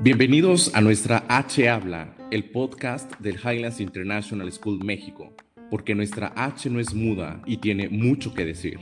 Bienvenidos 0.00 0.74
a 0.74 0.80
nuestra 0.80 1.26
H 1.28 1.68
Habla, 1.68 2.16
el 2.30 2.50
podcast 2.50 3.12
del 3.20 3.34
Highlands 3.34 3.80
International 3.80 4.50
School 4.50 4.82
México, 4.82 5.34
porque 5.70 5.94
nuestra 5.94 6.32
H 6.34 6.70
no 6.70 6.80
es 6.80 6.94
muda 6.94 7.42
y 7.44 7.58
tiene 7.58 7.90
mucho 7.90 8.32
que 8.32 8.46
decir. 8.46 8.78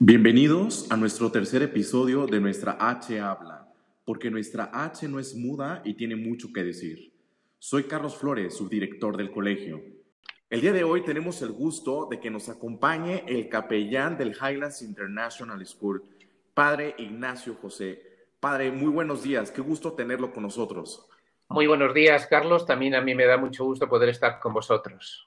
Bienvenidos 0.00 0.90
a 0.90 0.96
nuestro 0.96 1.30
tercer 1.30 1.62
episodio 1.62 2.26
de 2.26 2.40
nuestra 2.40 2.76
H 2.80 3.20
Habla, 3.20 3.72
porque 4.04 4.32
nuestra 4.32 4.68
H 4.72 5.06
no 5.06 5.20
es 5.20 5.36
muda 5.36 5.80
y 5.84 5.94
tiene 5.94 6.16
mucho 6.16 6.52
que 6.52 6.64
decir. 6.64 7.12
Soy 7.60 7.84
Carlos 7.84 8.16
Flores, 8.16 8.56
subdirector 8.56 9.16
del 9.16 9.30
colegio. 9.30 9.91
El 10.52 10.60
día 10.60 10.74
de 10.74 10.84
hoy 10.84 11.00
tenemos 11.00 11.40
el 11.40 11.50
gusto 11.50 12.08
de 12.10 12.20
que 12.20 12.28
nos 12.28 12.50
acompañe 12.50 13.24
el 13.26 13.48
capellán 13.48 14.18
del 14.18 14.36
Highlands 14.36 14.82
International 14.82 15.66
School, 15.66 16.04
Padre 16.52 16.94
Ignacio 16.98 17.54
José. 17.54 18.02
Padre, 18.38 18.70
muy 18.70 18.90
buenos 18.90 19.22
días, 19.22 19.50
qué 19.50 19.62
gusto 19.62 19.94
tenerlo 19.94 20.30
con 20.30 20.42
nosotros. 20.42 21.08
Muy 21.48 21.66
buenos 21.66 21.94
días, 21.94 22.26
Carlos. 22.26 22.66
También 22.66 22.94
a 22.94 23.00
mí 23.00 23.14
me 23.14 23.24
da 23.24 23.38
mucho 23.38 23.64
gusto 23.64 23.88
poder 23.88 24.10
estar 24.10 24.40
con 24.40 24.52
vosotros. 24.52 25.26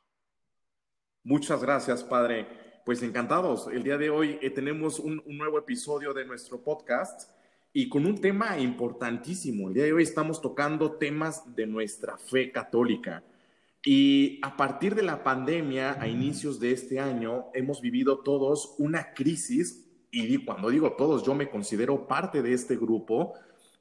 Muchas 1.23 1.59
gracias, 1.63 2.03
Padre. 2.03 2.45
Pues 2.85 3.01
encantados. 3.01 3.67
El 3.73 3.81
día 3.81 3.97
de 3.97 4.11
hoy 4.11 4.37
eh, 4.43 4.51
tenemos 4.51 4.99
un, 4.99 5.23
un 5.25 5.37
nuevo 5.39 5.57
episodio 5.57 6.13
de 6.13 6.23
nuestro 6.23 6.61
podcast 6.61 7.31
y 7.73 7.89
con 7.89 8.05
un 8.05 8.21
tema 8.21 8.59
importantísimo. 8.59 9.69
El 9.69 9.73
día 9.73 9.85
de 9.85 9.93
hoy 9.93 10.03
estamos 10.03 10.39
tocando 10.39 10.91
temas 10.91 11.55
de 11.55 11.65
nuestra 11.65 12.15
fe 12.15 12.51
católica. 12.51 13.23
Y 13.87 14.39
a 14.41 14.57
partir 14.57 14.95
de 14.95 15.03
la 15.03 15.23
pandemia, 15.23 16.01
a 16.01 16.07
inicios 16.07 16.59
de 16.59 16.71
este 16.71 16.99
año, 16.99 17.45
hemos 17.53 17.81
vivido 17.81 18.17
todos 18.23 18.73
una 18.79 19.13
crisis, 19.13 19.85
y 20.09 20.43
cuando 20.43 20.71
digo 20.71 20.93
todos, 20.93 21.23
yo 21.23 21.35
me 21.35 21.51
considero 21.51 22.07
parte 22.07 22.41
de 22.41 22.53
este 22.53 22.77
grupo, 22.77 23.33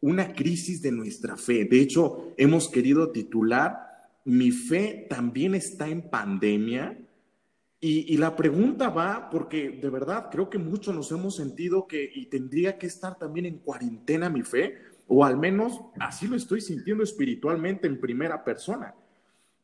una 0.03 0.35
crisis 0.35 0.83
de 0.83 0.93
nuestra 0.93 1.39
fe. 1.39 1.65
De 1.65 1.81
hecho, 1.81 2.35
hemos 2.37 2.69
querido 2.69 3.11
titular, 3.11 3.81
Mi 4.27 4.51
fe 4.53 5.07
también 5.11 5.55
está 5.55 5.87
en 5.89 6.09
pandemia. 6.09 6.99
Y, 7.79 8.13
y, 8.15 8.17
la 8.17 8.35
pregunta 8.37 8.89
va, 8.89 9.29
porque 9.29 9.69
de 9.69 9.91
verdad 9.91 10.31
creo 10.31 10.49
que 10.49 10.57
muchos 10.57 10.95
nos 10.95 11.13
hemos 11.13 11.37
sentido 11.37 11.87
que 11.87 12.11
y 12.15 12.27
tendría 12.27 12.79
que 12.79 12.87
estar 12.87 13.19
también 13.19 13.45
en 13.45 13.59
cuarentena 13.59 14.31
mi 14.31 14.43
fe, 14.43 14.79
o 15.07 15.27
al 15.27 15.37
menos 15.37 15.79
así 16.01 16.27
lo 16.27 16.37
estoy 16.37 16.63
sintiendo 16.63 17.05
espiritualmente 17.05 17.87
en 17.87 18.01
primera 18.01 18.43
persona. 18.43 18.95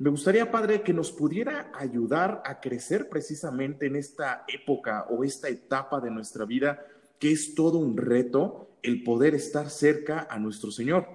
Me 0.00 0.08
gustaría, 0.08 0.50
Padre, 0.50 0.80
que 0.80 0.94
nos 0.94 1.12
pudiera 1.12 1.70
ayudar 1.74 2.40
a 2.46 2.58
crecer 2.58 3.10
precisamente 3.10 3.84
en 3.84 3.96
esta 3.96 4.46
época 4.48 5.04
o 5.10 5.24
esta 5.24 5.50
etapa 5.50 6.00
de 6.00 6.10
nuestra 6.10 6.46
vida, 6.46 6.86
que 7.18 7.30
es 7.30 7.54
todo 7.54 7.76
un 7.76 7.98
reto 7.98 8.70
el 8.82 9.02
poder 9.02 9.34
estar 9.34 9.68
cerca 9.68 10.26
a 10.30 10.38
nuestro 10.38 10.70
Señor. 10.70 11.06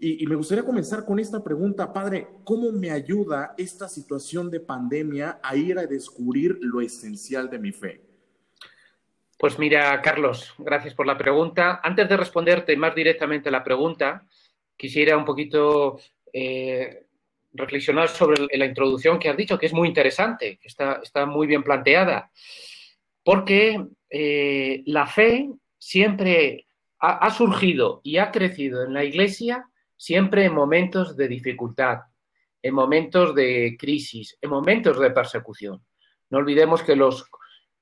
Y, 0.00 0.26
me 0.26 0.34
gustaría 0.34 0.64
comenzar 0.64 1.04
con 1.04 1.20
esta 1.20 1.44
pregunta, 1.44 1.92
Padre, 1.92 2.26
¿cómo 2.42 2.72
me 2.72 2.90
ayuda 2.90 3.54
esta 3.56 3.88
situación 3.88 4.50
de 4.50 4.58
pandemia 4.58 5.38
a 5.40 5.54
ir 5.54 5.78
a 5.78 5.86
descubrir 5.86 6.58
lo 6.60 6.80
esencial 6.80 7.48
de 7.48 7.60
mi 7.60 7.70
fe? 7.70 8.00
Pues 9.38 9.60
mira, 9.60 10.02
Carlos, 10.02 10.52
gracias 10.58 10.92
por 10.92 11.06
la 11.06 11.16
pregunta. 11.16 11.80
Antes 11.84 12.08
de 12.08 12.16
responderte 12.16 12.76
más 12.76 12.96
directamente 12.96 13.48
a 13.48 13.52
la 13.52 13.62
pregunta, 13.62 14.26
quisiera 14.76 15.16
un 15.16 15.24
poquito 15.24 16.00
eh, 16.32 17.06
reflexionar 17.54 18.08
sobre 18.08 18.46
la 18.56 18.66
introducción 18.66 19.18
que 19.18 19.28
has 19.28 19.36
dicho, 19.36 19.58
que 19.58 19.66
es 19.66 19.72
muy 19.72 19.88
interesante, 19.88 20.58
que 20.60 20.68
está, 20.68 21.26
muy 21.26 21.46
bien 21.46 21.62
planteada, 21.62 22.30
porque 23.22 23.82
eh, 24.10 24.82
la 24.86 25.06
fe 25.06 25.48
siempre 25.78 26.66
ha, 26.98 27.26
ha, 27.26 27.30
surgido 27.30 28.00
y 28.04 28.18
ha 28.18 28.30
crecido 28.30 28.84
en 28.84 28.92
la 28.92 29.04
Iglesia 29.04 29.66
siempre 29.96 30.44
en 30.44 30.54
momentos 30.54 31.16
de 31.16 31.28
dificultad, 31.28 32.00
en 32.60 32.74
momentos 32.74 33.34
de 33.34 33.76
crisis, 33.78 34.36
en 34.40 34.50
momentos 34.50 34.98
de 34.98 35.10
persecución. 35.10 35.82
No 36.30 36.38
olvidemos 36.38 36.82
que 36.82 36.96
los 36.96 37.24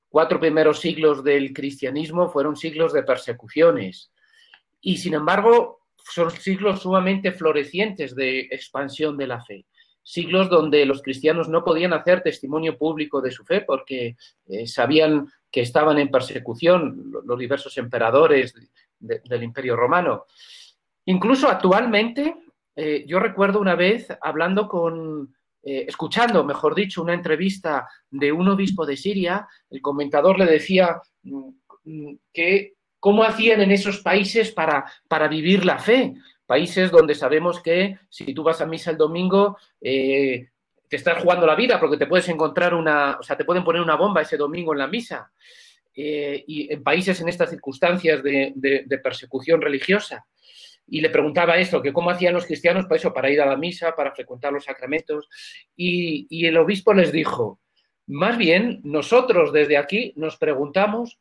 cuatro 0.09 0.39
primeros 0.39 0.79
siglos 0.79 1.23
del 1.23 1.53
cristianismo 1.53 2.29
fueron 2.29 2.55
siglos 2.55 2.93
de 2.93 3.01
persecuciones 3.01 4.11
y, 4.79 4.97
sin 4.97 5.15
embargo, 5.15 5.83
son 6.03 6.29
siglos 6.31 6.81
sumamente 6.81 7.31
florecientes 7.31 8.15
de 8.15 8.41
expansión 8.51 9.17
de 9.17 9.27
la 9.27 9.43
fe. 9.43 9.65
Siglos 10.03 10.49
donde 10.49 10.85
los 10.85 11.01
cristianos 11.01 11.47
no 11.47 11.63
podían 11.63 11.93
hacer 11.93 12.21
testimonio 12.21 12.77
público 12.77 13.21
de 13.21 13.31
su 13.31 13.43
fe 13.45 13.61
porque 13.61 14.17
eh, 14.47 14.67
sabían 14.67 15.27
que 15.49 15.61
estaban 15.61 15.97
en 15.97 16.11
persecución 16.11 17.11
los 17.25 17.39
diversos 17.39 17.77
emperadores 17.77 18.53
de, 18.99 19.21
del 19.23 19.43
Imperio 19.43 19.75
Romano. 19.75 20.25
Incluso 21.05 21.47
actualmente, 21.47 22.35
eh, 22.75 23.03
yo 23.07 23.19
recuerdo 23.19 23.59
una 23.59 23.75
vez 23.75 24.07
hablando 24.21 24.67
con, 24.67 25.33
eh, 25.61 25.85
escuchando, 25.87 26.43
mejor 26.43 26.75
dicho, 26.75 27.01
una 27.01 27.13
entrevista 27.13 27.87
de 28.09 28.31
un 28.31 28.49
obispo 28.49 28.85
de 28.85 28.97
Siria, 28.97 29.47
el 29.69 29.81
comentador 29.81 30.39
le 30.39 30.45
decía 30.45 31.01
mm, 31.23 31.49
mm, 31.85 32.17
que 32.33 32.73
cómo 32.99 33.23
hacían 33.23 33.61
en 33.61 33.71
esos 33.71 33.99
países 33.99 34.51
para, 34.51 34.85
para 35.07 35.27
vivir 35.27 35.65
la 35.65 35.77
fe. 35.77 36.15
Países 36.45 36.91
donde 36.91 37.15
sabemos 37.15 37.61
que 37.61 37.97
si 38.09 38.33
tú 38.33 38.43
vas 38.43 38.61
a 38.61 38.65
misa 38.65 38.91
el 38.91 38.97
domingo, 38.97 39.57
eh, 39.81 40.49
te 40.89 40.95
estás 40.95 41.21
jugando 41.21 41.45
la 41.45 41.55
vida 41.55 41.79
porque 41.79 41.97
te 41.97 42.07
puedes 42.07 42.27
encontrar 42.29 42.73
una, 42.73 43.17
o 43.19 43.23
sea, 43.23 43.37
te 43.37 43.45
pueden 43.45 43.63
poner 43.63 43.81
una 43.81 43.95
bomba 43.95 44.21
ese 44.21 44.37
domingo 44.37 44.73
en 44.73 44.79
la 44.79 44.87
misa. 44.87 45.31
Eh, 45.95 46.43
y 46.47 46.73
en 46.73 46.83
países 46.83 47.21
en 47.21 47.29
estas 47.29 47.49
circunstancias 47.49 48.21
de, 48.23 48.99
persecución 49.03 49.61
religiosa. 49.61 50.25
Y 50.85 51.01
le 51.01 51.09
preguntaba 51.09 51.57
esto, 51.57 51.81
que 51.81 51.93
cómo 51.93 52.09
hacían 52.09 52.33
los 52.33 52.45
cristianos 52.45 52.85
para 52.85 52.97
eso, 52.97 53.13
para 53.13 53.29
ir 53.29 53.41
a 53.41 53.45
la 53.45 53.55
misa, 53.55 53.95
para 53.95 54.13
frecuentar 54.13 54.51
los 54.51 54.65
sacramentos. 54.65 55.29
Y 55.75 56.45
el 56.45 56.57
obispo 56.57 56.93
les 56.93 57.11
dijo, 57.11 57.59
más 58.07 58.37
bien 58.37 58.81
nosotros 58.83 59.53
desde 59.53 59.77
aquí 59.77 60.13
nos 60.17 60.37
preguntamos 60.37 61.19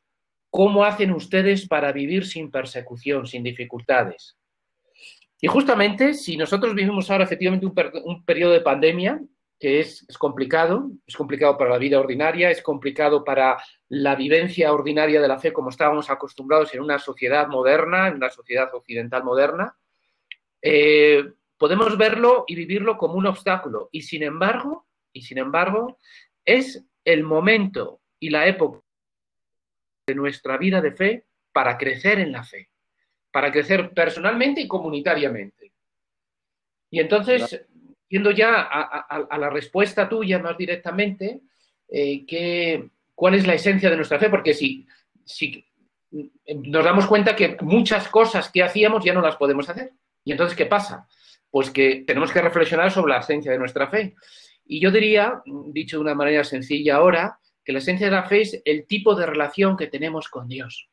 ¿Cómo 0.54 0.84
hacen 0.84 1.12
ustedes 1.12 1.66
para 1.66 1.92
vivir 1.92 2.26
sin 2.26 2.50
persecución, 2.50 3.26
sin 3.26 3.42
dificultades? 3.42 4.36
Y 5.44 5.48
justamente, 5.48 6.14
si 6.14 6.36
nosotros 6.36 6.72
vivimos 6.72 7.10
ahora 7.10 7.24
efectivamente 7.24 7.66
un, 7.66 7.74
per 7.74 7.92
periodo 8.24 8.52
de 8.52 8.60
pandemia, 8.60 9.20
que 9.58 9.80
es, 9.80 10.06
es, 10.08 10.16
complicado, 10.16 10.88
es 11.04 11.16
complicado 11.16 11.58
para 11.58 11.70
la 11.70 11.78
vida 11.78 11.98
ordinaria, 11.98 12.48
es 12.48 12.62
complicado 12.62 13.24
para 13.24 13.58
la 13.88 14.14
vivencia 14.14 14.72
ordinaria 14.72 15.20
de 15.20 15.26
la 15.26 15.40
fe 15.40 15.52
como 15.52 15.70
estábamos 15.70 16.10
acostumbrados 16.10 16.72
en 16.74 16.80
una 16.80 17.00
sociedad 17.00 17.48
moderna, 17.48 18.06
en 18.06 18.14
una 18.14 18.30
sociedad 18.30 18.72
occidental 18.72 19.24
moderna, 19.24 19.76
eh, 20.62 21.24
podemos 21.58 21.98
verlo 21.98 22.44
y 22.46 22.54
vivirlo 22.54 22.96
como 22.96 23.14
un 23.14 23.26
obstáculo. 23.26 23.88
Y 23.90 24.02
sin 24.02 24.22
embargo, 24.22 24.86
y 25.12 25.22
sin 25.22 25.38
embargo, 25.38 25.98
es 26.44 26.84
el 27.04 27.24
momento 27.24 28.00
y 28.20 28.30
la 28.30 28.46
época 28.46 28.78
de 30.06 30.14
nuestra 30.14 30.56
vida 30.56 30.80
de 30.80 30.92
fe 30.92 31.26
para 31.52 31.76
crecer 31.78 32.20
en 32.20 32.30
la 32.30 32.44
fe, 32.44 32.70
para 33.32 33.50
crecer 33.50 33.90
personalmente 33.90 34.60
y 34.60 34.68
comunitariamente. 34.68 35.72
Y 36.90 37.00
entonces, 37.00 37.64
yendo 38.08 38.30
ya 38.30 38.60
a, 38.60 39.06
a, 39.08 39.26
a 39.28 39.38
la 39.38 39.50
respuesta 39.50 40.08
tuya 40.08 40.38
más 40.38 40.56
directamente, 40.58 41.40
eh, 41.88 42.24
que, 42.26 42.88
¿cuál 43.14 43.34
es 43.34 43.46
la 43.46 43.54
esencia 43.54 43.90
de 43.90 43.96
nuestra 43.96 44.18
fe? 44.18 44.30
Porque 44.30 44.54
si, 44.54 44.86
si 45.24 45.64
nos 46.54 46.84
damos 46.84 47.06
cuenta 47.06 47.34
que 47.34 47.56
muchas 47.62 48.08
cosas 48.08 48.50
que 48.50 48.62
hacíamos 48.62 49.04
ya 49.04 49.14
no 49.14 49.22
las 49.22 49.36
podemos 49.36 49.68
hacer. 49.68 49.92
¿Y 50.24 50.32
entonces 50.32 50.56
qué 50.56 50.66
pasa? 50.66 51.08
Pues 51.50 51.70
que 51.70 52.04
tenemos 52.06 52.32
que 52.32 52.42
reflexionar 52.42 52.90
sobre 52.90 53.12
la 53.12 53.20
esencia 53.20 53.52
de 53.52 53.58
nuestra 53.58 53.88
fe. 53.88 54.14
Y 54.64 54.80
yo 54.80 54.90
diría, 54.90 55.42
dicho 55.44 55.96
de 55.96 56.02
una 56.02 56.14
manera 56.14 56.44
sencilla 56.44 56.96
ahora, 56.96 57.38
que 57.64 57.72
la 57.72 57.78
esencia 57.78 58.06
de 58.06 58.12
la 58.12 58.24
fe 58.24 58.42
es 58.42 58.62
el 58.64 58.86
tipo 58.86 59.14
de 59.14 59.26
relación 59.26 59.76
que 59.76 59.86
tenemos 59.86 60.28
con 60.28 60.48
Dios. 60.48 60.88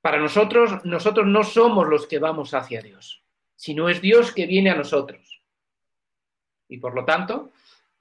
Para 0.00 0.18
nosotros, 0.18 0.84
nosotros 0.84 1.26
no 1.26 1.42
somos 1.42 1.88
los 1.88 2.06
que 2.06 2.18
vamos 2.18 2.54
hacia 2.54 2.80
Dios, 2.80 3.22
sino 3.56 3.88
es 3.88 4.00
Dios 4.00 4.32
que 4.32 4.46
viene 4.46 4.70
a 4.70 4.76
nosotros. 4.76 5.42
Y 6.68 6.78
por 6.78 6.94
lo 6.94 7.04
tanto, 7.04 7.52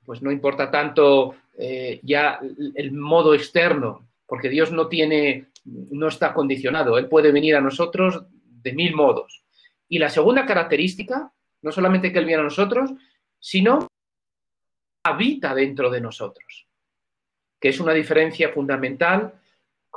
pues 0.06 0.22
no 0.22 0.32
importa 0.32 0.70
tanto 0.70 1.36
eh, 1.58 2.00
ya 2.04 2.40
el 2.76 2.92
modo 2.92 3.34
externo, 3.34 4.08
porque 4.26 4.50
Dios 4.50 4.72
no 4.72 4.88
tiene, 4.88 5.48
no 5.66 6.08
está 6.08 6.34
condicionado, 6.34 6.98
Él 6.98 7.08
puede 7.08 7.32
venir 7.32 7.56
a 7.56 7.62
nosotros 7.62 8.26
de 8.32 8.74
mil 8.74 8.94
modos. 8.96 9.44
Y 9.90 10.00
la 10.00 10.10
segunda 10.10 10.46
característica, 10.46 11.32
no 11.62 11.72
solamente 11.72 12.12
que 12.12 12.20
Él 12.20 12.26
viene 12.26 12.42
a 12.42 12.46
nosotros, 12.46 12.92
sino 13.40 13.88
habita 15.04 15.56
dentro 15.56 15.90
de 15.90 16.02
nosotros 16.02 16.68
que 17.60 17.70
es 17.70 17.80
una 17.80 17.94
diferencia 17.94 18.50
fundamental 18.50 19.34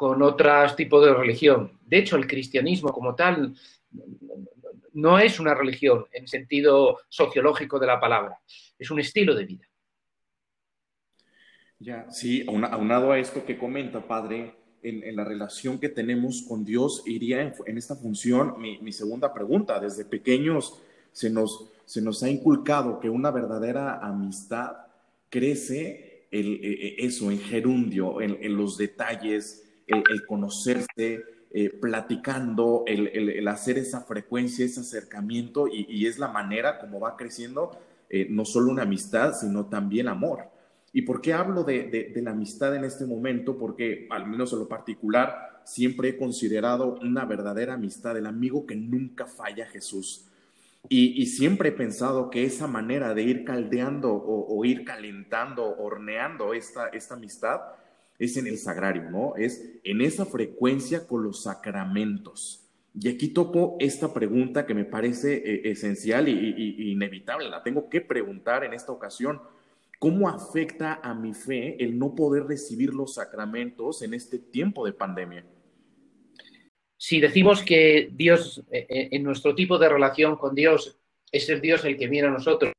con 0.00 0.22
otros 0.22 0.76
tipos 0.76 1.04
de 1.04 1.12
religión. 1.12 1.78
De 1.84 1.98
hecho, 1.98 2.16
el 2.16 2.26
cristianismo 2.26 2.90
como 2.90 3.14
tal 3.14 3.54
no 4.94 5.18
es 5.18 5.38
una 5.38 5.52
religión 5.52 6.06
en 6.10 6.26
sentido 6.26 7.00
sociológico 7.10 7.78
de 7.78 7.86
la 7.86 8.00
palabra, 8.00 8.38
es 8.78 8.90
un 8.90 8.98
estilo 8.98 9.34
de 9.34 9.44
vida. 9.44 9.68
Ya, 11.78 12.10
sí, 12.10 12.46
aunado 12.48 13.12
a 13.12 13.18
esto 13.18 13.44
que 13.44 13.58
comenta, 13.58 14.00
padre, 14.08 14.54
en, 14.82 15.14
la 15.14 15.22
relación 15.22 15.78
que 15.78 15.90
tenemos 15.90 16.46
con 16.48 16.64
Dios, 16.64 17.02
iría 17.04 17.42
en, 17.42 17.76
esta 17.76 17.94
función 17.94 18.54
mi, 18.58 18.92
segunda 18.92 19.34
pregunta. 19.34 19.78
Desde 19.80 20.06
pequeños 20.06 20.80
se 21.12 21.28
nos, 21.28 21.68
se 21.84 22.00
nos 22.00 22.22
ha 22.22 22.30
inculcado 22.30 23.00
que 23.00 23.10
una 23.10 23.30
verdadera 23.30 23.98
amistad 23.98 24.78
crece 25.28 26.26
el, 26.30 26.54
e, 26.64 26.86
e, 26.86 27.06
eso, 27.06 27.30
en 27.30 27.38
gerundio, 27.38 28.22
en, 28.22 28.56
los 28.56 28.78
detalles, 28.78 29.66
el, 29.90 30.26
conocerse, 30.26 31.24
eh, 31.52 31.70
platicando, 31.80 32.84
el, 32.86 33.46
hacer 33.48 33.78
esa 33.78 34.02
frecuencia, 34.02 34.64
ese 34.64 34.80
acercamiento, 34.80 35.66
y, 35.68 36.06
es 36.06 36.18
la 36.18 36.28
manera 36.28 36.78
como 36.78 37.00
va 37.00 37.16
creciendo 37.16 37.78
eh, 38.08 38.26
no 38.30 38.44
solo 38.44 38.70
una 38.70 38.82
amistad, 38.82 39.34
sino 39.34 39.66
también 39.66 40.08
amor. 40.08 40.44
¿Y 40.92 41.02
por 41.02 41.20
qué 41.20 41.32
hablo 41.32 41.62
de, 41.62 42.12
la 42.16 42.32
amistad 42.32 42.74
en 42.74 42.84
este 42.84 43.06
momento? 43.06 43.56
Porque, 43.56 44.08
al 44.10 44.26
menos 44.26 44.52
en 44.52 44.60
lo 44.60 44.68
particular, 44.68 45.60
siempre 45.64 46.10
he 46.10 46.16
considerado 46.16 46.98
una 47.00 47.24
verdadera 47.24 47.74
amistad 47.74 48.16
el 48.16 48.26
amigo 48.26 48.66
que 48.66 48.74
nunca 48.74 49.26
falla 49.26 49.66
Jesús. 49.66 50.26
Y, 50.88 51.26
siempre 51.26 51.68
he 51.68 51.72
pensado 51.72 52.30
que 52.30 52.44
esa 52.44 52.66
manera 52.66 53.14
de 53.14 53.22
ir 53.22 53.44
caldeando 53.44 54.12
o, 54.12 54.64
ir 54.64 54.84
calentando, 54.84 55.64
horneando 55.78 56.54
esta, 56.54 56.88
esta 56.88 57.14
amistad, 57.14 57.60
es 58.20 58.36
en 58.36 58.46
el 58.46 58.58
sagrario, 58.58 59.10
¿no? 59.10 59.34
Es 59.34 59.80
en 59.82 60.02
esa 60.02 60.26
frecuencia 60.26 61.06
con 61.06 61.24
los 61.24 61.42
sacramentos. 61.42 62.68
Y 62.94 63.08
aquí 63.08 63.28
toco 63.28 63.76
esta 63.80 64.12
pregunta 64.12 64.66
que 64.66 64.74
me 64.74 64.84
parece 64.84 65.36
eh, 65.36 65.70
esencial 65.70 66.28
y 66.28 66.92
inevitable, 66.92 67.48
la 67.48 67.62
tengo 67.62 67.88
que 67.88 68.02
preguntar 68.02 68.62
en 68.62 68.74
esta 68.74 68.92
ocasión. 68.92 69.40
¿Cómo 69.98 70.28
afecta 70.28 71.00
a 71.02 71.14
mi 71.14 71.32
fe 71.32 71.82
el 71.82 71.98
no 71.98 72.14
poder 72.14 72.44
recibir 72.44 72.92
los 72.92 73.14
sacramentos 73.14 74.02
en 74.02 74.12
este 74.12 74.38
tiempo 74.38 74.84
de 74.84 74.92
pandemia? 74.92 75.44
Si 76.98 77.20
decimos 77.20 77.62
que 77.62 78.10
Dios, 78.12 78.62
eh, 78.70 78.86
eh, 78.88 79.08
en 79.12 79.22
nuestro 79.22 79.54
tipo 79.54 79.78
de 79.78 79.88
relación 79.88 80.36
con 80.36 80.54
Dios, 80.54 80.98
es 81.32 81.48
el 81.48 81.62
Dios 81.62 81.84
el 81.86 81.96
que 81.96 82.08
viene 82.08 82.28
a 82.28 82.32
nosotros, 82.32 82.72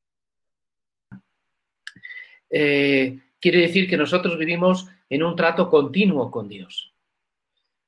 quiere 3.41 3.59
decir 3.59 3.89
que 3.89 3.97
nosotros 3.97 4.38
vivimos 4.38 4.88
en 5.09 5.23
un 5.23 5.35
trato 5.35 5.69
continuo 5.69 6.31
con 6.31 6.47
Dios. 6.47 6.93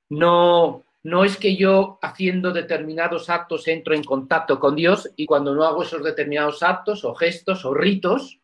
No, 0.09 0.83
no 1.03 1.23
es 1.23 1.37
que 1.37 1.55
yo 1.55 1.99
haciendo 2.01 2.51
determinados 2.51 3.29
actos 3.29 3.67
entro 3.67 3.93
en 3.93 4.03
contacto 4.03 4.59
con 4.59 4.75
Dios 4.75 5.09
y 5.15 5.25
cuando 5.25 5.53
no 5.53 5.63
hago 5.63 5.83
esos 5.83 6.03
determinados 6.03 6.63
actos 6.63 7.05
o 7.05 7.13
gestos 7.13 7.63
o 7.65 7.73
ritos, 7.73 8.39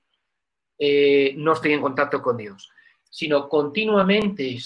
eh, 0.77 1.33
no 1.35 1.53
estoy 1.53 1.73
en 1.73 1.81
contacto 1.81 2.21
con 2.21 2.37
Dios, 2.37 2.69
sino 3.09 3.49
continuamente 3.49 4.57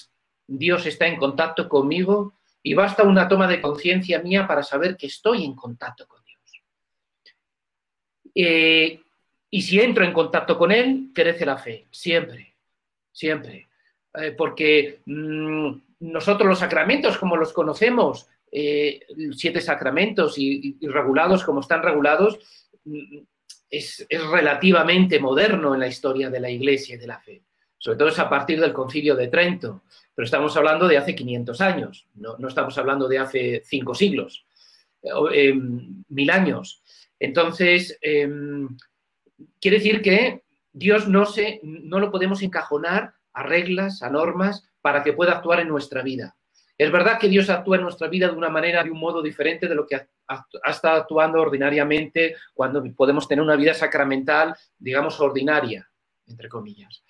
Dios 0.45 0.85
está 0.85 1.07
en 1.07 1.17
contacto 1.17 1.69
conmigo 1.69 2.35
y 2.61 2.73
basta 2.73 3.03
una 3.03 3.27
toma 3.27 3.47
de 3.47 3.61
conciencia 3.61 4.21
mía 4.21 4.45
para 4.47 4.63
saber 4.63 4.97
que 4.97 5.07
estoy 5.07 5.45
en 5.45 5.55
contacto 5.55 6.07
con 6.07 6.23
Dios. 6.23 6.63
Eh, 8.35 9.02
y 9.53 9.61
si 9.61 9.79
entro 9.79 10.03
en 10.03 10.13
contacto 10.13 10.57
con 10.57 10.71
Él, 10.71 11.11
crece 11.13 11.45
la 11.45 11.59
fe, 11.59 11.85
siempre, 11.91 12.55
siempre. 13.11 13.67
Eh, 14.15 14.31
porque 14.35 15.01
mm, 15.05 15.73
nosotros 15.99 16.49
los 16.49 16.57
sacramentos, 16.57 17.19
como 17.19 17.37
los 17.37 17.53
conocemos, 17.53 18.27
siete 18.51 19.61
sacramentos 19.61 20.39
y, 20.39 20.75
regulados 20.81 21.43
como 21.43 21.59
están 21.59 21.83
regulados, 21.83 22.39
mm, 22.83 23.19
es, 23.69 24.07
relativamente 24.09 25.19
moderno 25.19 25.75
en 25.75 25.81
la 25.81 25.87
historia 25.87 26.31
de 26.31 26.39
la 26.39 26.49
Iglesia 26.49 26.95
y 26.95 26.97
de 26.97 27.07
la 27.07 27.19
fe. 27.19 27.43
Sobre 27.77 27.99
todo 27.99 28.07
es 28.07 28.17
a 28.17 28.31
partir 28.31 28.59
del 28.59 28.73
concilio 28.73 29.15
de 29.15 29.27
Trento, 29.27 29.83
pero 30.15 30.25
estamos 30.25 30.57
hablando 30.57 30.87
de 30.87 30.97
hace 30.97 31.13
500 31.13 31.61
años, 31.61 32.07
no, 32.15 32.47
estamos 32.47 32.75
hablando 32.79 33.07
de 33.07 33.19
hace 33.19 33.61
cinco 33.63 33.93
siglos, 33.93 34.47
eh, 35.31 35.53
mil 35.53 36.31
años. 36.31 36.81
Entonces, 37.19 37.99
em, 38.01 38.67
quiere 39.59 39.77
decir 39.77 40.01
que 40.01 40.43
Dios 40.71 41.07
no, 41.07 41.25
se, 41.25 41.59
no 41.63 41.99
lo 41.99 42.11
podemos 42.11 42.41
encajonar 42.41 43.13
a 43.33 43.43
reglas, 43.43 44.01
a 44.01 44.09
normas, 44.09 44.69
para 44.81 45.03
que 45.03 45.13
pueda 45.13 45.33
actuar 45.33 45.59
en 45.59 45.69
nuestra 45.69 46.01
vida. 46.01 46.35
Es 46.77 46.91
verdad 46.91 47.19
que 47.19 47.29
Dios 47.29 47.49
actúa 47.49 47.77
en 47.77 47.83
nuestra 47.83 48.07
vida 48.07 48.27
de 48.27 48.35
una 48.35 48.49
manera, 48.49 48.83
de 48.83 48.91
un 48.91 48.99
modo 48.99 49.21
diferente 49.21 49.67
de 49.67 49.75
lo 49.75 49.85
que 49.85 49.95
ha, 49.95 50.09
estado 50.69 50.97
actuando 50.97 51.39
ordinariamente 51.39 52.35
cuando 52.53 52.83
podemos 52.95 53.27
tener 53.27 53.43
una 53.43 53.55
vida 53.55 53.73
sacramental, 53.73 54.55
digamos, 54.77 55.19
ordinaria, 55.19 55.87
entre 56.27 56.49
comillas. 56.49 57.03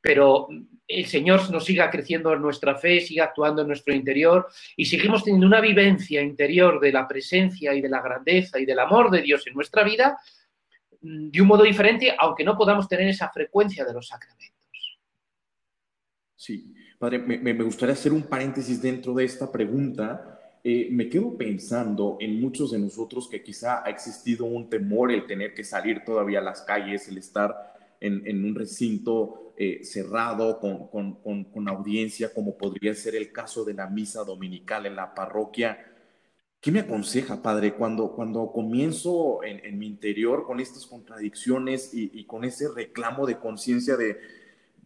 Pero 0.00 0.48
el 0.86 1.06
Señor 1.06 1.50
nos 1.50 1.64
siga 1.64 1.90
creciendo 1.90 2.32
en 2.32 2.42
nuestra 2.42 2.76
fe, 2.76 3.00
siga 3.00 3.24
actuando 3.24 3.62
en 3.62 3.68
nuestro 3.68 3.94
interior 3.94 4.46
y 4.76 4.84
seguimos 4.84 5.24
teniendo 5.24 5.46
una 5.46 5.60
vivencia 5.60 6.20
interior 6.20 6.78
de 6.78 6.92
la 6.92 7.08
presencia 7.08 7.74
y 7.74 7.80
de 7.80 7.88
la 7.88 8.02
grandeza 8.02 8.60
y 8.60 8.66
del 8.66 8.78
amor 8.78 9.10
de 9.10 9.22
Dios 9.22 9.46
en 9.46 9.54
nuestra 9.54 9.82
vida 9.82 10.18
de 11.00 11.40
un 11.40 11.48
modo 11.48 11.62
diferente, 11.62 12.14
aunque 12.18 12.44
no 12.44 12.56
podamos 12.56 12.88
tener 12.88 13.08
esa 13.08 13.30
frecuencia 13.30 13.84
de 13.84 13.92
los 13.92 14.08
sacramentos. 14.08 14.98
Sí, 16.34 16.74
Padre, 16.98 17.18
me, 17.18 17.52
gustaría 17.62 17.92
hacer 17.92 18.12
un 18.12 18.22
paréntesis 18.22 18.82
dentro 18.82 19.14
de 19.14 19.24
esta 19.24 19.50
pregunta. 19.50 20.40
Eh, 20.64 20.88
me 20.90 21.08
quedo 21.08 21.36
pensando 21.36 22.16
en 22.20 22.40
muchos 22.40 22.72
de 22.72 22.78
nosotros 22.78 23.28
que 23.28 23.42
quizá 23.42 23.84
ha 23.84 23.90
existido 23.90 24.44
un 24.44 24.68
temor 24.68 25.12
el 25.12 25.26
tener 25.26 25.54
que 25.54 25.62
salir 25.62 26.04
todavía 26.04 26.40
a 26.40 26.42
las 26.42 26.62
calles, 26.62 27.06
el 27.08 27.18
estar 27.18 27.74
en, 28.00 28.44
un 28.44 28.54
recinto 28.54 29.54
eh, 29.56 29.80
cerrado 29.84 30.58
con, 30.60 31.68
audiencia, 31.68 32.32
como 32.32 32.56
podría 32.56 32.94
ser 32.94 33.14
el 33.14 33.32
caso 33.32 33.64
de 33.64 33.74
la 33.74 33.88
misa 33.88 34.24
dominical 34.24 34.86
en 34.86 34.96
la 34.96 35.14
parroquia. 35.14 35.78
¿Qué 36.60 36.72
me 36.72 36.80
aconseja, 36.80 37.40
Padre, 37.40 37.74
cuando, 37.74 38.12
cuando 38.12 38.50
comienzo 38.52 39.44
en, 39.44 39.78
mi 39.78 39.86
interior 39.86 40.44
con 40.44 40.58
estas 40.58 40.86
contradicciones 40.86 41.90
y 41.92 42.24
con 42.24 42.44
ese 42.44 42.66
reclamo 42.74 43.26
de 43.26 43.38
conciencia 43.38 43.96
de 43.96 44.18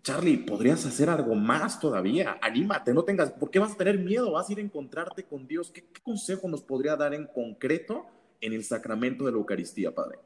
Charlie, 0.02 0.38
podrías 0.38 0.84
hacer 0.84 1.08
algo 1.08 1.34
más 1.36 1.78
todavía. 1.78 2.36
Anímate, 2.42 2.92
no 2.92 3.04
tengas, 3.04 3.30
¿por 3.30 3.50
qué 3.50 3.60
vas 3.60 3.72
a 3.72 3.76
tener 3.76 3.98
miedo? 3.98 4.32
Vas 4.32 4.48
a 4.48 4.52
ir 4.52 4.58
a 4.58 4.62
encontrarte 4.62 5.24
con 5.24 5.46
Dios. 5.46 5.70
¿Qué, 5.70 5.84
consejo 6.02 6.48
nos 6.48 6.62
podría 6.62 6.96
dar 6.96 7.14
en 7.14 7.26
concreto 7.26 8.06
en 8.40 8.52
el 8.52 8.64
sacramento 8.64 9.24
de 9.24 9.30
la 9.30 9.38
Eucaristía, 9.38 9.94
Padre? 9.94 10.18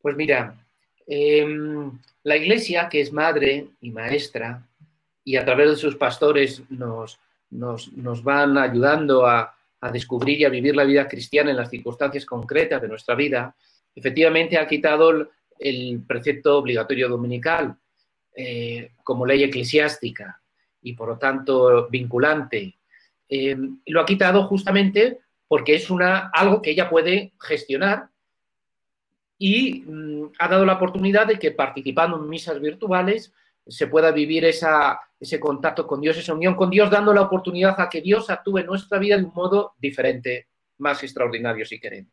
Pues 0.00 0.16
mira, 0.16 0.66
em, 1.06 1.98
la 2.22 2.36
Iglesia, 2.36 2.88
que 2.88 3.02
es 3.02 3.12
madre 3.12 3.68
y 3.82 3.90
maestra, 3.90 4.66
y 5.22 5.36
a 5.36 5.44
través 5.44 5.70
de 5.70 5.76
sus 5.76 5.96
pastores 5.96 6.62
nos, 6.70 7.20
nos, 7.50 8.24
van 8.24 8.56
ayudando 8.56 9.26
a, 9.26 9.54
a 9.82 9.90
descubrir 9.90 10.40
y 10.40 10.44
a 10.44 10.48
vivir 10.48 10.76
la 10.76 10.84
vida 10.84 11.08
cristiana 11.08 11.50
en 11.50 11.56
las 11.56 11.68
circunstancias 11.68 12.24
concretas 12.24 12.80
de 12.80 12.88
nuestra 12.88 13.16
vida, 13.16 13.54
efectivamente 13.94 14.56
ha 14.56 14.66
quitado 14.66 15.28
el 15.58 16.02
precepto 16.06 16.58
obligatorio 16.58 17.08
dominical 17.08 17.76
eh, 18.34 18.92
como 19.02 19.26
ley 19.26 19.42
eclesiástica 19.42 20.40
y 20.82 20.94
por 20.94 21.08
lo 21.08 21.18
tanto 21.18 21.88
vinculante, 21.88 22.78
eh, 23.28 23.56
lo 23.86 24.00
ha 24.00 24.06
quitado 24.06 24.44
justamente 24.46 25.18
porque 25.48 25.74
es 25.74 25.90
una, 25.90 26.30
algo 26.32 26.62
que 26.62 26.70
ella 26.70 26.88
puede 26.88 27.32
gestionar 27.40 28.08
y 29.36 29.80
mm, 29.80 30.32
ha 30.38 30.48
dado 30.48 30.64
la 30.64 30.74
oportunidad 30.74 31.26
de 31.26 31.40
que 31.40 31.50
participando 31.50 32.16
en 32.16 32.28
misas 32.28 32.60
virtuales 32.60 33.32
se 33.66 33.88
pueda 33.88 34.12
vivir 34.12 34.44
esa, 34.44 35.00
ese 35.22 35.38
contacto 35.38 35.86
con 35.86 36.00
Dios, 36.00 36.16
esa 36.16 36.34
unión 36.34 36.56
con 36.56 36.68
Dios, 36.68 36.90
dando 36.90 37.14
la 37.14 37.22
oportunidad 37.22 37.80
a 37.80 37.88
que 37.88 38.00
Dios 38.00 38.28
actúe 38.28 38.58
en 38.58 38.66
nuestra 38.66 38.98
vida 38.98 39.16
de 39.16 39.22
un 39.22 39.32
modo 39.32 39.74
diferente, 39.78 40.48
más 40.78 41.00
extraordinario 41.04 41.64
si 41.64 41.78
queremos. 41.78 42.12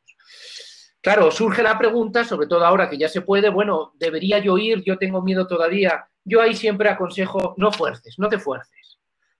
Claro, 1.01 1.32
surge 1.32 1.63
la 1.63 1.78
pregunta, 1.78 2.24
sobre 2.24 2.46
todo 2.46 2.63
ahora 2.63 2.88
que 2.88 3.00
ya 3.00 3.10
se 3.10 3.22
puede, 3.22 3.50
bueno, 3.50 3.94
¿debería 3.96 4.38
yo 4.38 4.60
ir? 4.60 4.84
Yo 4.84 5.00
tengo 5.00 5.24
miedo 5.24 5.48
todavía. 5.48 6.08
Yo 6.24 6.39
ahí 6.39 6.56
siempre 6.56 6.89
aconsejo, 6.89 7.56
no 7.58 7.72
fuerces, 7.72 8.13
no 8.20 8.30
te 8.30 8.38
fuerces. 8.38 8.88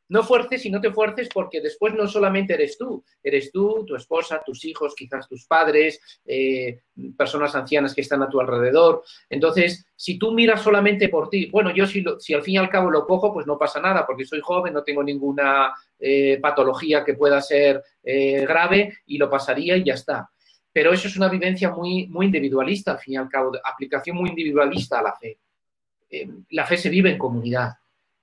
No 0.10 0.24
fuerces 0.24 0.66
y 0.66 0.70
no 0.70 0.82
te 0.82 0.92
fuerces 0.92 1.30
porque 1.34 1.62
después 1.62 1.94
no 1.94 2.08
solamente 2.08 2.54
eres 2.54 2.78
tú, 2.78 3.04
eres 3.24 3.52
tú, 3.52 3.86
tu 3.86 3.96
esposa, 3.96 4.42
tus 4.46 4.66
hijos, 4.66 4.96
quizás 4.96 5.28
tus 5.28 5.46
padres, 5.46 6.02
eh, 6.26 6.82
personas 7.18 7.56
ancianas 7.56 7.94
que 7.94 8.02
están 8.02 8.22
a 8.24 8.30
tu 8.30 8.40
alrededor. 8.40 9.04
Entonces, 9.30 9.86
si 9.96 10.18
tú 10.18 10.32
miras 10.32 10.62
solamente 10.62 11.10
por 11.10 11.30
ti, 11.30 11.48
bueno, 11.52 11.72
yo 11.72 11.86
si, 11.86 12.04
si 12.20 12.34
al 12.34 12.42
fin 12.42 12.56
y 12.56 12.58
al 12.58 12.70
cabo 12.70 12.90
lo 12.92 13.06
cojo, 13.06 13.34
pues 13.34 13.48
no 13.48 13.58
pasa 13.58 13.80
nada 13.80 14.06
porque 14.06 14.26
soy 14.26 14.42
joven, 14.42 14.74
no 14.74 14.84
tengo 14.84 15.04
ninguna 15.04 15.74
eh, 16.00 16.40
patología 16.42 17.06
que 17.06 17.14
pueda 17.14 17.42
ser 17.42 17.84
eh, 18.04 18.46
grave 18.46 19.00
y 19.06 19.18
lo 19.18 19.30
pasaría 19.30 19.78
y 19.78 19.84
ya 19.84 19.94
está 19.94 20.30
pero 20.72 20.94
eso 20.94 21.08
es 21.08 21.18
una 21.18 21.28
vivencia 21.28 21.72
muy, 21.72 22.08
muy 22.08 22.28
individualista, 22.28 22.92
al 22.92 23.00
fin 23.00 23.16
y 23.16 23.18
al 23.18 23.28
cabo, 23.28 23.52
aplicación 23.64 24.16
muy 24.16 24.30
individualista 24.30 25.00
a 25.00 25.04
la 25.04 25.14
fe. 25.14 25.40
La 26.52 26.66
fe 26.66 26.78
se 26.78 26.90
vive 26.90 27.12
en 27.12 27.18
comunidad. 27.18 27.74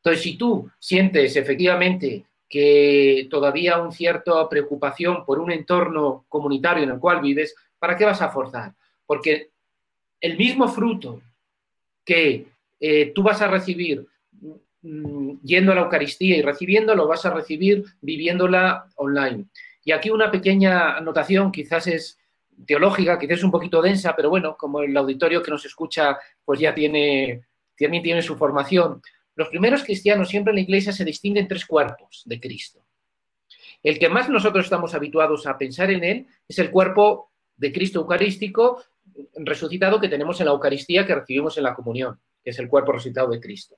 Entonces, 0.07 0.23
si 0.23 0.39
tú 0.39 0.71
sientes 0.79 1.35
efectivamente 1.35 2.27
que 2.49 3.27
todavía 3.29 3.79
una 3.79 3.91
cierta 3.91 4.49
preocupación 4.49 5.25
por 5.25 5.41
un 5.41 5.51
entorno 5.51 6.27
comunitario 6.29 6.85
en 6.85 6.91
el 6.91 7.01
cual 7.01 7.21
vives, 7.21 7.57
¿para 7.77 7.97
qué 7.97 8.05
vas 8.05 8.23
a 8.23 8.29
forzar? 8.29 8.73
Porque 9.05 9.51
el 10.21 10.39
mismo 10.39 10.69
fruto 10.69 11.23
que 12.05 12.47
eh, 12.79 13.13
tú 13.17 13.25
vas 13.25 13.43
a 13.43 13.49
recibir 13.49 14.07
mm, 14.83 15.39
yendo 15.43 15.73
a 15.73 15.75
la 15.75 15.81
Eucaristía 15.81 16.37
y 16.37 16.43
recibiendo, 16.43 16.95
lo 16.95 17.09
vas 17.09 17.27
a 17.27 17.35
recibir 17.35 17.83
viviéndola 18.01 18.87
online. 18.95 19.47
Y 19.85 19.91
aquí 19.91 20.11
una 20.11 20.31
pequeña 20.31 20.97
anotación, 20.97 21.51
quizás 21.51 21.89
es 21.89 22.17
teológica, 22.65 23.19
quizás 23.19 23.39
es 23.39 23.45
un 23.45 23.51
poquito 23.51 23.83
densa, 23.83 24.15
pero 24.15 24.31
bueno, 24.31 24.57
como 24.57 24.83
el 24.83 24.97
auditorio 24.97 25.43
que 25.43 25.51
nos 25.51 25.65
escucha 25.65 26.17
pues 26.45 26.61
ya 26.61 26.73
tiene, 26.73 27.43
también 27.77 28.05
tiene 28.05 28.23
su 28.23 28.37
formación. 28.37 29.03
Los 29.37 29.49
primeros 29.49 29.85
cristianos 29.85 30.29
siempre 30.29 30.51
en 30.51 30.57
la 30.57 30.63
iglesia 30.63 30.93
se 30.93 31.05
distinguen 31.05 31.47
tres 31.47 31.65
cuerpos 31.67 32.23
de 32.25 32.41
Cristo. 32.41 32.81
El 33.83 33.99
que 33.99 34.09
más 34.09 34.29
nosotros 34.29 34.65
estamos 34.65 34.95
habituados 34.95 35.47
a 35.47 35.57
pensar 35.57 35.91
en 35.91 36.03
él 36.03 36.27
es 36.49 36.59
el 36.59 36.71
cuerpo 36.71 37.31
de 37.57 37.73
Cristo 37.73 38.01
Eucarístico 38.01 38.83
resucitado 39.37 40.01
que 40.01 40.09
tenemos 40.09 40.41
en 40.41 40.47
la 40.47 40.53
Eucaristía 40.53 41.07
que 41.07 41.15
recibimos 41.15 41.57
en 41.59 41.65
la 41.65 41.75
comunión, 41.75 42.19
que 42.43 42.51
es 42.51 42.59
el 42.59 42.69
cuerpo 42.69 42.93
resucitado 42.93 43.29
de 43.29 43.41
Cristo. 43.41 43.77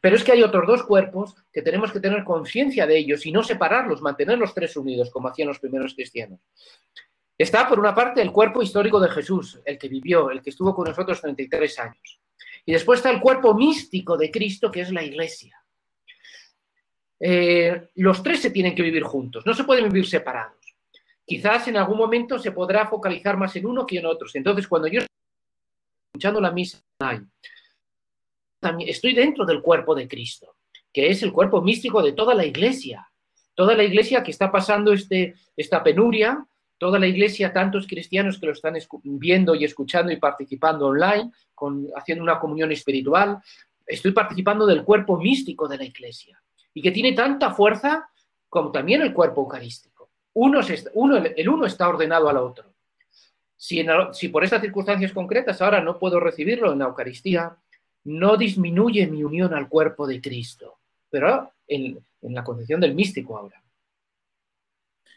Pero 0.00 0.16
es 0.16 0.24
que 0.24 0.32
hay 0.32 0.42
otros 0.42 0.66
dos 0.66 0.84
cuerpos 0.84 1.34
que 1.52 1.62
tenemos 1.62 1.92
que 1.92 2.00
tener 2.00 2.24
conciencia 2.24 2.86
de 2.86 2.96
ellos 2.96 3.26
y 3.26 3.32
no 3.32 3.42
separarlos, 3.42 4.00
mantener 4.00 4.38
los 4.38 4.54
tres 4.54 4.76
unidos, 4.76 5.10
como 5.10 5.28
hacían 5.28 5.48
los 5.48 5.58
primeros 5.58 5.94
cristianos. 5.94 6.40
Está, 7.36 7.68
por 7.68 7.78
una 7.78 7.94
parte, 7.94 8.22
el 8.22 8.32
cuerpo 8.32 8.62
histórico 8.62 9.00
de 9.00 9.10
Jesús, 9.10 9.60
el 9.64 9.78
que 9.78 9.88
vivió, 9.88 10.30
el 10.30 10.42
que 10.42 10.50
estuvo 10.50 10.74
con 10.74 10.88
nosotros 10.88 11.20
33 11.20 11.78
años. 11.80 12.20
Y 12.66 12.72
después 12.72 12.98
está 12.98 13.10
el 13.10 13.20
cuerpo 13.20 13.54
místico 13.54 14.16
de 14.16 14.30
Cristo, 14.30 14.70
que 14.70 14.80
es 14.80 14.92
la 14.92 15.02
iglesia. 15.02 15.60
Eh, 17.18 17.88
los 17.96 18.22
tres 18.22 18.40
se 18.40 18.50
tienen 18.50 18.74
que 18.74 18.82
vivir 18.82 19.02
juntos, 19.02 19.44
no 19.44 19.52
se 19.52 19.64
pueden 19.64 19.90
vivir 19.90 20.06
separados. 20.06 20.56
Quizás 21.26 21.68
en 21.68 21.76
algún 21.76 21.98
momento 21.98 22.38
se 22.38 22.50
podrá 22.50 22.88
focalizar 22.88 23.36
más 23.36 23.54
en 23.56 23.66
uno 23.66 23.86
que 23.86 23.98
en 23.98 24.06
otros. 24.06 24.34
Entonces, 24.34 24.66
cuando 24.66 24.88
yo 24.88 25.00
estoy 25.00 25.14
escuchando 26.12 26.40
la 26.40 26.50
misa, 26.50 26.82
estoy 28.80 29.14
dentro 29.14 29.44
del 29.44 29.62
cuerpo 29.62 29.94
de 29.94 30.08
Cristo, 30.08 30.56
que 30.92 31.08
es 31.08 31.22
el 31.22 31.32
cuerpo 31.32 31.62
místico 31.62 32.02
de 32.02 32.12
toda 32.12 32.34
la 32.34 32.44
iglesia. 32.44 33.06
Toda 33.54 33.76
la 33.76 33.84
iglesia 33.84 34.22
que 34.22 34.30
está 34.30 34.50
pasando 34.50 34.92
este, 34.92 35.34
esta 35.56 35.82
penuria, 35.82 36.46
toda 36.80 36.98
la 36.98 37.06
iglesia, 37.06 37.52
tantos 37.52 37.86
cristianos 37.86 38.38
que 38.38 38.46
lo 38.46 38.52
están 38.52 38.74
viendo 39.02 39.54
y 39.54 39.64
escuchando 39.64 40.10
y 40.10 40.16
participando 40.16 40.86
online, 40.86 41.30
haciendo 41.94 42.24
una 42.24 42.40
comunión 42.40 42.72
espiritual. 42.72 43.38
Estoy 43.86 44.12
participando 44.12 44.64
del 44.64 44.82
cuerpo 44.82 45.18
místico 45.18 45.68
de 45.68 45.76
la 45.76 45.84
iglesia 45.84 46.42
y 46.72 46.80
que 46.80 46.90
tiene 46.90 47.12
tanta 47.12 47.50
fuerza 47.50 48.08
como 48.48 48.72
también 48.72 49.02
el 49.02 49.12
cuerpo 49.12 49.42
eucarístico. 49.42 50.08
Uno, 50.32 50.60
el 51.36 51.48
uno 51.50 51.66
está 51.66 51.86
ordenado 51.86 52.30
al 52.30 52.38
otro. 52.38 52.72
Si, 53.54 53.84
si, 54.12 54.28
por 54.28 54.42
estas 54.42 54.62
circunstancias 54.62 55.12
concretas 55.12 55.60
ahora 55.60 55.82
no 55.82 55.98
puedo 55.98 56.18
recibirlo 56.18 56.72
en 56.72 56.78
la 56.78 56.86
Eucaristía, 56.86 57.58
no 58.04 58.38
disminuye 58.38 59.06
mi 59.06 59.22
unión 59.22 59.52
al 59.52 59.68
cuerpo 59.68 60.06
de 60.06 60.18
Cristo, 60.18 60.78
pero 61.10 61.52
en, 61.68 61.98
en 62.22 62.34
la 62.34 62.42
concepción 62.42 62.80
del 62.80 62.94
místico 62.94 63.36
ahora. 63.36 63.59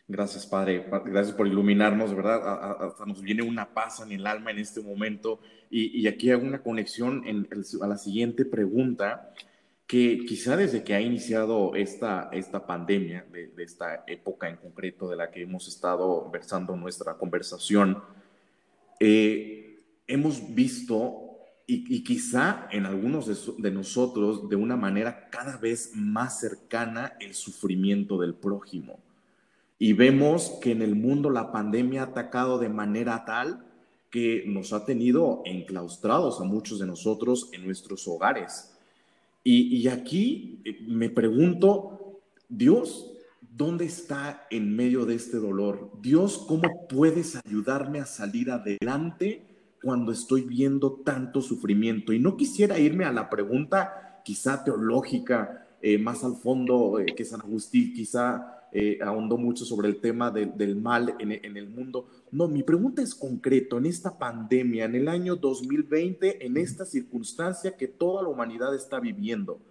Gracias, 0.07 0.45
Padre. 0.45 0.85
Gracias 1.05 1.35
por 1.35 1.47
iluminarnos, 1.47 2.13
¿verdad? 2.13 2.85
Hasta 2.85 3.05
nos 3.05 3.21
viene 3.21 3.41
una 3.41 3.73
paz 3.73 4.01
en 4.01 4.11
el 4.11 4.27
alma 4.27 4.51
en 4.51 4.59
este 4.59 4.81
momento. 4.81 5.39
Y, 5.69 6.05
aquí 6.07 6.29
hago 6.29 6.45
una 6.45 6.61
conexión 6.61 7.25
en 7.25 7.47
a 7.81 7.87
la 7.87 7.97
siguiente 7.97 8.45
pregunta, 8.45 9.33
que 9.87 10.25
quizá 10.25 10.57
desde 10.57 10.83
que 10.83 10.93
ha 10.93 11.01
iniciado 11.01 11.75
esta, 11.75 12.29
esta 12.31 12.65
pandemia, 12.67 13.25
de, 13.31 13.51
esta 13.63 14.03
época 14.07 14.49
en 14.49 14.57
concreto 14.57 15.09
de 15.09 15.15
la 15.15 15.31
que 15.31 15.41
hemos 15.41 15.67
estado 15.67 16.29
versando 16.29 16.75
nuestra 16.75 17.15
conversación, 17.15 18.03
eh, 18.99 19.79
hemos 20.07 20.53
visto 20.53 21.23
y, 21.65 22.03
quizá 22.03 22.67
en 22.71 22.85
algunos 22.85 23.57
de, 23.57 23.71
nosotros 23.71 24.49
de 24.49 24.57
una 24.57 24.75
manera 24.75 25.29
cada 25.29 25.57
vez 25.57 25.91
más 25.95 26.39
cercana 26.39 27.13
el 27.19 27.33
sufrimiento 27.33 28.19
del 28.19 28.35
prójimo. 28.35 28.99
Y 29.79 29.93
vemos 29.93 30.57
que 30.61 30.71
en 30.71 30.81
el 30.81 30.95
mundo 30.95 31.29
la 31.29 31.51
pandemia 31.51 32.01
ha 32.01 32.05
atacado 32.05 32.57
de 32.59 32.69
manera 32.69 33.25
tal 33.25 33.65
que 34.09 34.43
nos 34.47 34.73
ha 34.73 34.85
tenido 34.85 35.41
enclaustrados 35.45 36.39
a 36.39 36.43
muchos 36.43 36.79
de 36.79 36.85
nosotros 36.85 37.49
en 37.51 37.65
nuestros 37.65 38.07
hogares. 38.07 38.73
Y, 39.43 39.75
y 39.75 39.87
aquí 39.87 40.61
eh, 40.63 40.85
me 40.87 41.09
pregunto, 41.09 42.19
Dios, 42.47 43.11
¿dónde 43.41 43.85
está 43.85 44.45
en 44.49 44.75
medio 44.75 45.05
de 45.05 45.15
este 45.15 45.37
dolor? 45.37 45.91
Dios, 46.01 46.45
¿cómo 46.47 46.87
puedes 46.87 47.35
ayudarme 47.35 47.99
a 47.99 48.05
salir 48.05 48.51
adelante? 48.51 49.43
cuando 49.83 50.13
estoy 50.13 50.41
viendo 50.41 50.93
tanto 51.03 51.41
sufrimiento? 51.41 52.13
Y 52.13 52.19
no 52.19 52.37
quisiera 52.37 52.79
irme 52.79 53.03
a 53.03 53.11
la 53.11 53.29
pregunta 53.29 54.21
quizá 54.23 54.63
teológica, 54.63 55.67
eh, 55.81 55.97
más 55.97 56.23
al 56.23 56.37
fondo, 56.37 56.99
eh, 56.99 57.13
que 57.13 57.25
San 57.25 57.41
Agustín 57.41 57.93
quizá 57.93 58.62
eh, 58.75 58.97
ahondó 59.03 59.37
mucho 59.37 59.65
sobre 59.65 59.87
el 59.87 59.97
tema 59.97 60.31
del 60.31 60.75
mal 60.75 61.15
en, 61.19 61.31
en, 61.31 61.57
el 61.57 61.69
mundo. 61.69 62.07
No, 62.31 62.47
mi 62.47 62.63
pregunta 62.63 63.03
es 63.03 63.13
concreto, 63.13 63.77
en 63.77 63.85
esta 63.85 64.17
pandemia, 64.17 64.85
en 64.85 64.95
el 64.95 65.07
año 65.07 65.35
2020, 65.35 66.43
en 66.43 66.57
esta 66.57 66.83
circunstancia 66.83 67.77
que 67.77 67.87
toda 67.87 68.23
la 68.23 68.29
humanidad 68.29 68.73
está 68.73 68.99
viviendo, 68.99 69.61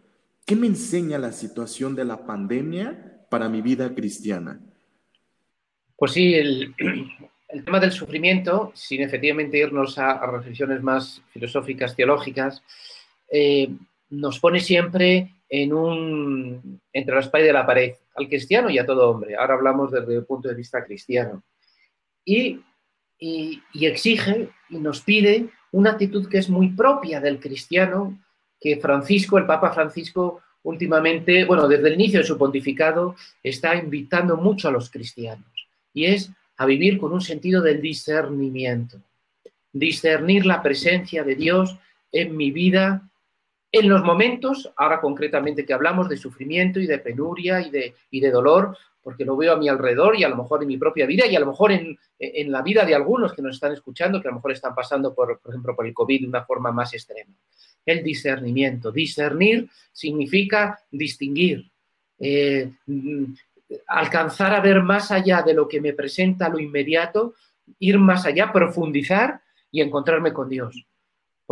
¿qué 0.46 0.54
me 0.54 0.68
enseña 0.68 1.18
la 1.18 1.32
situación 1.32 1.96
de 1.96 2.04
la 2.04 2.24
pandemia 2.24 3.26
para 3.28 3.48
mi 3.48 3.60
vida 3.60 3.92
cristiana? 3.92 4.60
Pues 5.96 6.12
sí, 6.12 6.34
el, 6.34 6.72
el 7.48 7.64
tema 7.64 7.80
del 7.80 7.92
sufrimiento, 7.92 8.70
sin 8.74 9.02
efectivamente 9.02 9.58
irnos 9.58 9.98
a, 9.98 10.24
reflexiones 10.26 10.82
más 10.82 11.20
filosóficas, 11.32 11.94
teológicas, 11.96 12.62
eh, 13.30 13.68
nos 14.10 14.38
pone 14.38 14.60
siempre 14.60 15.34
en 15.54 15.74
un, 15.74 16.80
entre 16.94 17.14
la 17.14 17.20
espalda 17.20 17.46
y 17.46 17.52
la 17.52 17.66
pared, 17.66 17.92
al 18.16 18.26
cristiano 18.26 18.70
y 18.70 18.78
a 18.78 18.86
todo 18.86 19.10
hombre. 19.10 19.36
Ahora 19.36 19.52
hablamos 19.52 19.92
desde 19.92 20.14
el 20.14 20.24
punto 20.24 20.48
de 20.48 20.54
vista 20.54 20.82
cristiano. 20.82 21.42
Y, 22.24 22.58
y 23.18 23.60
exige 23.86 24.48
y 24.70 24.78
nos 24.78 25.02
pide 25.02 25.50
una 25.72 25.90
actitud 25.90 26.26
que 26.26 26.38
es 26.38 26.48
muy 26.48 26.70
propia 26.70 27.20
del 27.20 27.38
cristiano, 27.38 28.18
que 28.58 28.78
Francisco, 28.78 29.36
el 29.36 29.44
Papa 29.44 29.72
Francisco, 29.72 30.40
últimamente, 30.62 31.44
bueno, 31.44 31.68
desde 31.68 31.88
el 31.88 31.94
inicio 31.94 32.20
de 32.20 32.26
su 32.26 32.38
pontificado, 32.38 33.14
está 33.42 33.76
invitando 33.76 34.38
mucho 34.38 34.68
a 34.68 34.72
los 34.72 34.88
cristianos. 34.88 35.68
Y 35.92 36.06
es 36.06 36.30
a 36.56 36.64
vivir 36.64 36.98
con 36.98 37.12
un 37.12 37.20
sentido 37.20 37.60
del 37.60 37.82
discernimiento. 37.82 39.02
Discernir 39.70 40.46
la 40.46 40.62
presencia 40.62 41.24
de 41.24 41.34
Dios 41.34 41.76
en 42.10 42.38
mi 42.38 42.50
vida, 42.50 43.10
en 43.72 43.88
los 43.88 44.04
momentos, 44.04 44.70
ahora 44.76 45.00
concretamente 45.00 45.64
que 45.64 45.72
hablamos 45.72 46.06
de 46.08 46.18
sufrimiento 46.18 46.78
y 46.78 46.86
de 46.86 46.98
penuria 46.98 47.62
y 47.62 47.70
de, 47.70 47.94
y 48.10 48.20
de 48.20 48.30
dolor, 48.30 48.76
porque 49.02 49.24
lo 49.24 49.34
veo 49.34 49.54
a 49.54 49.56
mi 49.56 49.68
alrededor 49.68 50.14
y 50.14 50.24
a 50.24 50.28
lo 50.28 50.36
mejor 50.36 50.62
en 50.62 50.68
mi 50.68 50.76
propia 50.76 51.06
vida 51.06 51.26
y 51.26 51.34
a 51.34 51.40
lo 51.40 51.46
mejor 51.46 51.72
en, 51.72 51.98
en, 52.18 52.52
la 52.52 52.60
vida 52.60 52.84
de 52.84 52.94
algunos 52.94 53.32
que 53.32 53.40
nos 53.40 53.54
están 53.56 53.72
escuchando, 53.72 54.20
que 54.20 54.28
a 54.28 54.30
lo 54.30 54.36
mejor 54.36 54.52
están 54.52 54.74
pasando, 54.74 55.14
por, 55.14 55.40
por 55.40 55.52
ejemplo, 55.52 55.74
por 55.74 55.86
el 55.86 55.94
COVID 55.94 56.20
de 56.20 56.28
una 56.28 56.44
forma 56.44 56.70
más 56.70 56.92
extrema. 56.92 57.34
El 57.84 58.04
discernimiento. 58.04 58.92
Discernir 58.92 59.68
significa 59.90 60.78
distinguir, 60.90 61.68
eh, 62.18 62.70
alcanzar 63.88 64.54
a 64.54 64.60
ver 64.60 64.82
más 64.82 65.10
allá 65.10 65.42
de 65.42 65.54
lo 65.54 65.66
que 65.66 65.80
me 65.80 65.94
presenta 65.94 66.48
lo 66.48 66.60
inmediato, 66.60 67.34
ir 67.78 67.98
más 67.98 68.26
allá, 68.26 68.52
profundizar 68.52 69.40
y 69.70 69.80
encontrarme 69.80 70.32
con 70.32 70.48
Dios. 70.48 70.86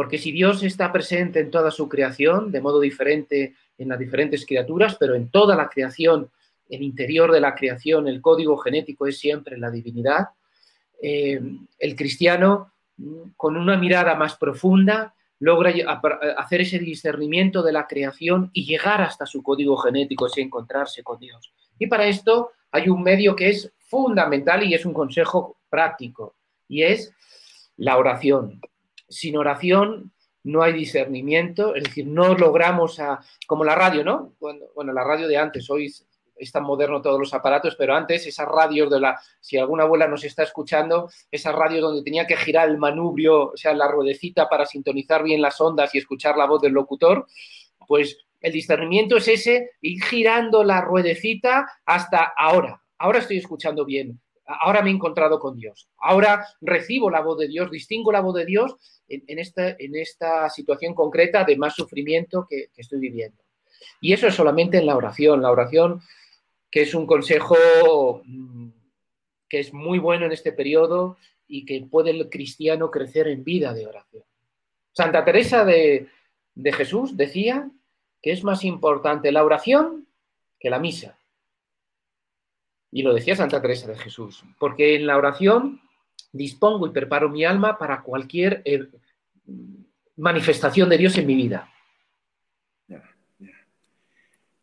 Porque 0.00 0.16
si 0.16 0.32
Dios 0.32 0.62
está 0.62 0.90
presente 0.90 1.40
en 1.40 1.50
toda 1.50 1.70
su 1.70 1.86
creación, 1.86 2.50
de 2.50 2.62
modo 2.62 2.80
diferente 2.80 3.54
en 3.76 3.90
las 3.90 3.98
diferentes 3.98 4.46
criaturas, 4.46 4.96
pero 4.98 5.14
en 5.14 5.28
toda 5.28 5.54
la 5.54 5.68
creación, 5.68 6.30
el 6.70 6.80
interior 6.80 7.30
de 7.30 7.40
la 7.42 7.54
creación, 7.54 8.08
el 8.08 8.22
código 8.22 8.56
genético 8.56 9.06
es 9.06 9.18
siempre 9.18 9.58
la 9.58 9.70
divinidad, 9.70 10.28
eh, 11.02 11.38
el 11.78 11.96
cristiano, 11.96 12.72
con 13.36 13.58
una 13.58 13.76
mirada 13.76 14.14
más 14.14 14.36
profunda, 14.36 15.14
logra 15.38 15.70
hacer 16.38 16.62
ese 16.62 16.78
discernimiento 16.78 17.62
de 17.62 17.72
la 17.72 17.86
creación 17.86 18.48
y 18.54 18.64
llegar 18.64 19.02
hasta 19.02 19.26
su 19.26 19.42
código 19.42 19.76
genético, 19.76 20.28
y 20.34 20.40
encontrarse 20.40 21.02
con 21.02 21.20
Dios. 21.20 21.52
Y 21.78 21.88
para 21.88 22.06
esto 22.06 22.52
hay 22.70 22.88
un 22.88 23.02
medio 23.02 23.36
que 23.36 23.50
es 23.50 23.70
fundamental 23.76 24.62
y 24.62 24.72
es 24.72 24.86
un 24.86 24.94
consejo 24.94 25.58
práctico, 25.68 26.36
y 26.68 26.84
es 26.84 27.12
la 27.76 27.98
oración. 27.98 28.62
Sin 29.10 29.36
oración 29.36 30.12
no 30.44 30.62
hay 30.62 30.72
discernimiento, 30.72 31.74
es 31.74 31.84
decir, 31.84 32.06
no 32.06 32.34
logramos 32.34 32.98
a, 32.98 33.20
como 33.46 33.64
la 33.64 33.74
radio, 33.74 34.02
¿no? 34.02 34.32
Bueno, 34.40 34.92
la 34.94 35.04
radio 35.04 35.28
de 35.28 35.36
antes, 35.36 35.68
hoy 35.68 35.92
es 36.40 36.50
tan 36.50 36.64
moderno 36.64 37.02
todos 37.02 37.20
los 37.20 37.34
aparatos, 37.34 37.76
pero 37.76 37.94
antes 37.94 38.26
esas 38.26 38.48
radios 38.48 38.90
de 38.90 38.98
la, 38.98 39.20
si 39.40 39.58
alguna 39.58 39.84
abuela 39.84 40.08
nos 40.08 40.24
está 40.24 40.42
escuchando, 40.42 41.10
esas 41.30 41.54
radios 41.54 41.82
donde 41.82 42.02
tenía 42.02 42.26
que 42.26 42.36
girar 42.36 42.68
el 42.68 42.78
manubrio, 42.78 43.50
o 43.50 43.56
sea, 43.56 43.74
la 43.74 43.88
ruedecita 43.88 44.48
para 44.48 44.64
sintonizar 44.64 45.22
bien 45.22 45.42
las 45.42 45.60
ondas 45.60 45.94
y 45.94 45.98
escuchar 45.98 46.36
la 46.36 46.46
voz 46.46 46.62
del 46.62 46.72
locutor, 46.72 47.26
pues 47.86 48.24
el 48.40 48.52
discernimiento 48.52 49.18
es 49.18 49.28
ese, 49.28 49.72
ir 49.82 50.02
girando 50.02 50.64
la 50.64 50.80
ruedecita 50.80 51.70
hasta 51.84 52.32
ahora. 52.36 52.82
Ahora 52.98 53.18
estoy 53.18 53.36
escuchando 53.36 53.84
bien. 53.84 54.18
Ahora 54.60 54.82
me 54.82 54.90
he 54.90 54.94
encontrado 54.94 55.38
con 55.38 55.56
Dios, 55.56 55.88
ahora 55.98 56.46
recibo 56.60 57.10
la 57.10 57.20
voz 57.20 57.38
de 57.38 57.48
Dios, 57.48 57.70
distingo 57.70 58.12
la 58.12 58.20
voz 58.20 58.34
de 58.34 58.46
Dios 58.46 58.76
en, 59.08 59.38
esta, 59.38 59.76
en 59.78 59.96
esta, 59.96 60.48
situación 60.50 60.94
concreta 60.94 61.44
de 61.44 61.56
más 61.56 61.74
sufrimiento 61.74 62.46
que, 62.48 62.70
estoy 62.76 63.00
viviendo. 63.00 63.42
Y 64.00 64.12
eso 64.12 64.26
es 64.26 64.34
solamente 64.34 64.78
en 64.78 64.86
la 64.86 64.96
oración, 64.96 65.42
la 65.42 65.50
oración 65.50 66.00
que 66.70 66.82
es 66.82 66.94
un 66.94 67.06
consejo 67.06 68.22
mm, 68.24 68.68
que 69.48 69.58
es 69.58 69.72
muy 69.72 69.98
bueno 69.98 70.26
en 70.26 70.32
este 70.32 70.52
periodo 70.52 71.16
y 71.48 71.64
que 71.64 71.84
puede 71.90 72.10
el 72.10 72.30
cristiano 72.30 72.90
crecer 72.90 73.26
en 73.26 73.42
vida 73.42 73.74
de 73.74 73.86
oración. 73.86 74.22
Santa 74.92 75.24
Teresa 75.24 75.64
de, 75.64 76.08
de 76.54 76.72
Jesús 76.72 77.16
decía 77.16 77.68
que 78.22 78.32
es 78.32 78.44
más 78.44 78.64
importante 78.64 79.32
la 79.32 79.44
oración 79.44 80.06
que 80.60 80.70
la 80.70 80.78
misa. 80.78 81.19
Y 82.92 83.02
lo 83.02 83.14
decía 83.14 83.36
Santa 83.36 83.62
Teresa 83.62 83.88
de 83.88 83.96
Jesús, 83.96 84.44
porque 84.58 84.96
en 84.96 85.06
la 85.06 85.16
oración 85.16 85.80
dispongo 86.32 86.86
y 86.86 86.90
preparo 86.90 87.28
mi 87.28 87.44
alma 87.44 87.78
para 87.78 88.02
cualquier 88.02 88.62
eh, 88.64 88.86
manifestación 90.16 90.88
de 90.88 90.98
Dios 90.98 91.16
en 91.18 91.26
mi 91.26 91.34
vida. 91.34 91.72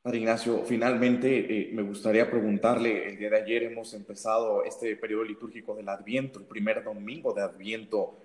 Padre 0.01 0.19
Ignacio, 0.19 0.63
finalmente 0.63 1.37
eh, 1.37 1.69
me 1.73 1.81
gustaría 1.81 2.29
preguntarle, 2.29 3.09
el 3.09 3.17
día 3.17 3.29
de 3.29 3.41
ayer 3.41 3.63
hemos 3.63 3.93
empezado 3.93 4.63
este 4.63 4.95
periodo 4.95 5.25
litúrgico 5.25 5.75
del 5.75 5.89
Adviento, 5.89 6.39
el 6.39 6.45
primer 6.45 6.81
domingo 6.81 7.33
de 7.33 7.41
Adviento. 7.41 8.17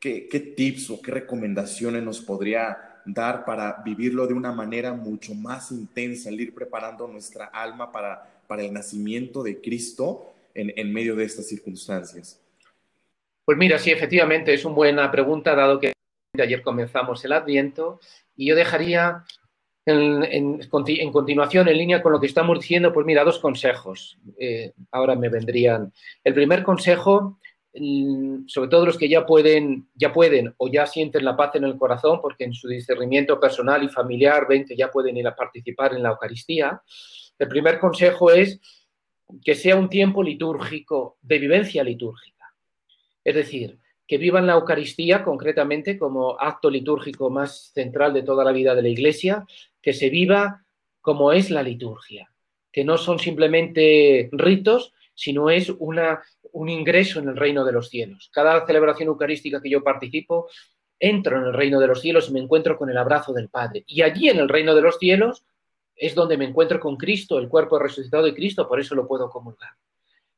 ¿Qué, 0.00 0.28
qué 0.28 0.40
tips 0.40 0.90
o 0.90 1.00
qué 1.00 1.12
recomendaciones 1.12 2.02
nos 2.02 2.20
podría 2.20 3.02
dar 3.04 3.44
para 3.44 3.82
vivirlo 3.84 4.26
de 4.26 4.34
una 4.34 4.50
manera 4.50 4.92
mucho 4.92 5.32
más 5.34 5.70
intensa, 5.70 6.28
el 6.28 6.40
ir 6.40 6.54
preparando 6.54 7.06
nuestra 7.06 7.46
alma 7.46 7.92
para 7.92 8.37
para 8.48 8.62
el 8.62 8.72
nacimiento 8.72 9.44
de 9.44 9.60
Cristo 9.60 10.32
en, 10.54 10.92
medio 10.92 11.14
de 11.14 11.24
estas 11.24 11.46
circunstancias? 11.46 12.42
Pues 13.44 13.56
mira, 13.56 13.78
sí, 13.78 13.92
efectivamente, 13.92 14.52
es 14.52 14.64
una 14.64 14.74
buena 14.74 15.10
pregunta, 15.12 15.54
dado 15.54 15.78
que 15.78 15.92
ayer 16.36 16.62
comenzamos 16.62 17.24
el 17.24 17.32
Adviento, 17.32 18.00
y 18.34 18.48
yo 18.48 18.56
dejaría 18.56 19.24
en, 19.86 20.60
continuación, 20.68 21.68
en 21.68 21.78
línea 21.78 22.02
con 22.02 22.12
lo 22.12 22.20
que 22.20 22.26
estamos 22.26 22.58
diciendo, 22.58 22.92
pues 22.92 23.06
mira, 23.06 23.24
dos 23.24 23.38
consejos. 23.38 24.18
Eh, 24.38 24.72
ahora 24.90 25.14
me 25.14 25.28
vendrían. 25.28 25.92
El 26.24 26.34
primer 26.34 26.62
consejo, 26.62 27.38
sobre 28.46 28.68
todo 28.68 28.86
los 28.86 28.98
que 28.98 29.08
ya 29.08 29.24
pueden, 29.24 29.88
ya 29.94 30.12
pueden 30.12 30.54
o 30.58 30.68
ya 30.68 30.86
sienten 30.86 31.24
la 31.24 31.36
paz 31.36 31.54
en 31.54 31.64
el 31.64 31.78
corazón, 31.78 32.20
porque 32.20 32.44
en 32.44 32.52
su 32.52 32.68
discernimiento 32.68 33.40
personal 33.40 33.82
y 33.82 33.88
familiar 33.88 34.46
ven 34.48 34.64
que 34.66 34.76
ya 34.76 34.90
pueden 34.90 35.16
ir 35.16 35.26
a 35.26 35.36
participar 35.36 35.94
en 35.94 36.02
la 36.02 36.10
Eucaristía, 36.10 36.82
el 37.38 37.48
primer 37.48 37.78
consejo 37.78 38.30
es 38.30 38.60
que 39.44 39.54
sea 39.54 39.76
un 39.76 39.88
tiempo 39.88 40.22
litúrgico, 40.22 41.18
de 41.22 41.38
vivencia 41.38 41.84
litúrgica. 41.84 42.54
Es 43.22 43.34
decir, 43.34 43.78
que 44.06 44.18
vivan 44.18 44.46
la 44.46 44.54
Eucaristía 44.54 45.22
concretamente 45.22 45.98
como 45.98 46.40
acto 46.40 46.70
litúrgico 46.70 47.28
más 47.28 47.70
central 47.74 48.14
de 48.14 48.22
toda 48.22 48.42
la 48.44 48.52
vida 48.52 48.74
de 48.74 48.82
la 48.82 48.88
Iglesia, 48.88 49.44
que 49.82 49.92
se 49.92 50.08
viva 50.08 50.64
como 51.00 51.32
es 51.32 51.50
la 51.50 51.62
liturgia, 51.62 52.30
que 52.72 52.84
no 52.84 52.96
son 52.96 53.18
simplemente 53.18 54.30
ritos, 54.32 54.94
sino 55.14 55.50
es 55.50 55.70
una, 55.78 56.22
un 56.52 56.70
ingreso 56.70 57.18
en 57.18 57.28
el 57.28 57.36
reino 57.36 57.64
de 57.64 57.72
los 57.72 57.90
cielos. 57.90 58.30
Cada 58.32 58.66
celebración 58.66 59.08
eucarística 59.08 59.60
que 59.60 59.70
yo 59.70 59.84
participo, 59.84 60.48
entro 60.98 61.38
en 61.38 61.44
el 61.44 61.52
reino 61.52 61.78
de 61.78 61.86
los 61.86 62.00
cielos 62.00 62.28
y 62.28 62.32
me 62.32 62.40
encuentro 62.40 62.78
con 62.78 62.90
el 62.90 62.96
abrazo 62.96 63.32
del 63.32 63.48
Padre. 63.48 63.84
Y 63.86 64.02
allí 64.02 64.28
en 64.28 64.38
el 64.38 64.48
reino 64.48 64.74
de 64.74 64.82
los 64.82 64.98
cielos 64.98 65.44
es 65.98 66.14
donde 66.14 66.38
me 66.38 66.44
encuentro 66.44 66.78
con 66.78 66.96
Cristo, 66.96 67.38
el 67.38 67.48
cuerpo 67.48 67.78
resucitado 67.78 68.24
de 68.24 68.34
Cristo, 68.34 68.68
por 68.68 68.80
eso 68.80 68.94
lo 68.94 69.06
puedo 69.06 69.28
comulgar. 69.28 69.70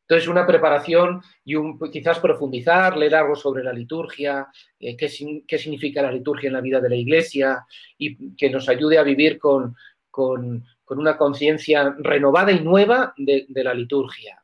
Entonces, 0.02 0.28
una 0.28 0.44
preparación 0.44 1.22
y 1.44 1.54
quizás 1.92 2.18
profundizar, 2.18 2.96
leer 2.96 3.14
algo 3.14 3.36
sobre 3.36 3.62
la 3.62 3.72
liturgia, 3.72 4.48
eh, 4.80 4.96
qué, 4.96 5.08
significa 5.08 6.02
la 6.02 6.10
liturgia 6.10 6.48
en 6.48 6.54
la 6.54 6.60
vida 6.60 6.80
de 6.80 6.88
la 6.88 6.96
Iglesia 6.96 7.64
y 7.96 8.34
que 8.34 8.50
nos 8.50 8.68
ayude 8.68 8.98
a 8.98 9.04
vivir 9.04 9.38
con, 9.38 9.76
una 10.88 11.16
conciencia 11.16 11.94
renovada 11.98 12.50
y 12.50 12.60
nueva 12.60 13.14
de, 13.16 13.46
la 13.62 13.72
liturgia 13.72 14.42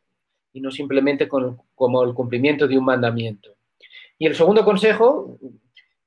y 0.53 0.61
no 0.61 0.71
simplemente 0.71 1.27
como 1.27 2.05
el 2.05 2.15
cumplimiento 2.15 2.69
de 2.69 2.79
un 2.79 2.85
mandamiento. 2.85 3.57
Y 4.19 4.27
el 4.27 4.37
segundo 4.37 4.65
consejo, 4.65 5.37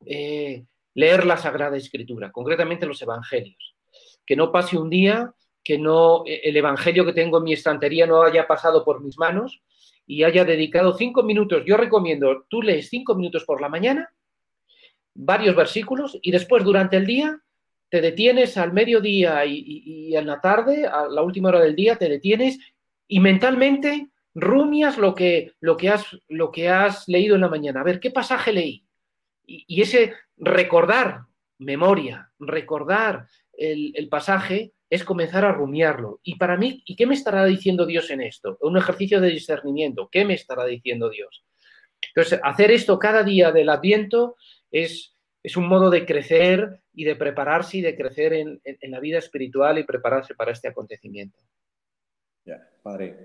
eh, 0.06 0.64
leer 0.94 1.26
la 1.26 1.36
Sagrada 1.36 1.76
Escritura, 1.76 2.32
concretamente 2.32 2.86
los 2.86 3.02
Evangelios 3.02 3.69
que 4.30 4.36
no 4.36 4.52
pase 4.52 4.78
un 4.78 4.92
día 4.92 5.34
que 5.64 5.80
no 5.80 6.24
e, 6.24 6.42
el 6.44 6.56
evangelio 6.56 7.04
que 7.04 7.14
tengo 7.14 7.40
en 7.40 7.46
mi 7.46 7.54
estantería 7.54 8.06
no 8.06 8.22
haya 8.22 8.46
pasado 8.46 8.86
por 8.86 9.02
mis 9.02 9.18
manos 9.18 9.64
y 10.06 10.24
haya 10.24 10.46
dedicado 10.46 10.96
cinco 10.96 11.24
minutos. 11.24 11.64
Yo 11.66 11.78
recomiendo, 11.78 12.46
tú 12.48 12.62
lees 12.62 12.90
cinco 12.90 13.16
minutos 13.16 13.44
por 13.44 13.60
la 13.60 13.70
mañana, 13.70 14.14
varios 15.16 15.56
versículos, 15.56 16.20
y 16.22 16.30
después 16.30 16.64
durante 16.64 16.98
el 16.98 17.08
día 17.08 17.42
te 17.90 18.02
detienes 18.02 18.56
al 18.58 18.72
mediodía 18.72 19.44
y, 19.46 19.64
y, 19.66 20.16
en 20.16 20.28
la 20.28 20.40
tarde, 20.40 20.86
a 20.86 21.08
la 21.08 21.24
última 21.24 21.50
hora 21.50 21.62
del 21.62 21.76
día, 21.76 21.96
te 21.96 22.08
detienes 22.08 22.60
y 23.08 23.20
mentalmente 23.20 24.10
rumias 24.36 25.00
lo 25.00 25.16
que, 25.16 25.54
lo 25.60 25.76
que, 25.76 25.90
has, 25.90 26.06
lo 26.28 26.52
que 26.52 26.70
has 26.70 27.08
leído 27.08 27.34
en 27.34 27.42
la 27.42 27.50
mañana. 27.50 27.82
A 27.82 27.84
ver, 27.84 28.00
¿qué 28.00 28.12
pasaje 28.12 28.54
leí? 28.54 28.86
y 29.52 29.82
ese 29.82 30.14
recordar, 30.38 31.22
memoria, 31.58 32.32
recordar 32.38 33.26
el, 33.60 34.10
pasaje 34.10 34.74
es 34.90 35.04
comenzar 35.04 35.46
a 35.46 35.52
rumiarlo. 35.52 36.20
Y 36.24 36.36
para 36.36 36.58
mí, 36.58 36.82
¿y 36.86 36.96
qué 36.96 37.06
me 37.06 37.14
estará 37.14 37.46
diciendo 37.46 37.86
Dios 37.86 38.10
en 38.10 38.22
esto? 38.22 38.58
Un 38.62 38.78
ejercicio 38.78 39.20
de 39.22 39.30
discernimiento. 39.30 40.10
¿Qué 40.12 40.26
me 40.26 40.34
estará 40.34 40.66
diciendo 40.66 41.10
Dios? 41.10 41.44
Entonces, 42.02 42.40
hacer 42.44 42.72
esto 42.72 42.98
cada 42.98 43.24
día 43.24 43.52
del 43.52 43.70
Adviento 43.70 44.38
es, 44.72 45.16
es 45.44 45.58
un 45.58 45.68
modo 45.68 45.90
de 45.90 46.06
crecer 46.06 46.82
y 46.94 47.04
de 47.04 47.16
prepararse 47.16 47.78
y 47.78 47.82
de 47.82 47.96
crecer 47.96 48.34
en, 48.34 48.62
la 48.82 49.00
vida 49.00 49.20
espiritual 49.20 49.78
y 49.78 49.84
prepararse 49.84 50.36
para 50.36 50.52
este 50.52 50.70
acontecimiento. 50.70 51.38
Ya, 52.46 52.68
padre, 52.82 53.16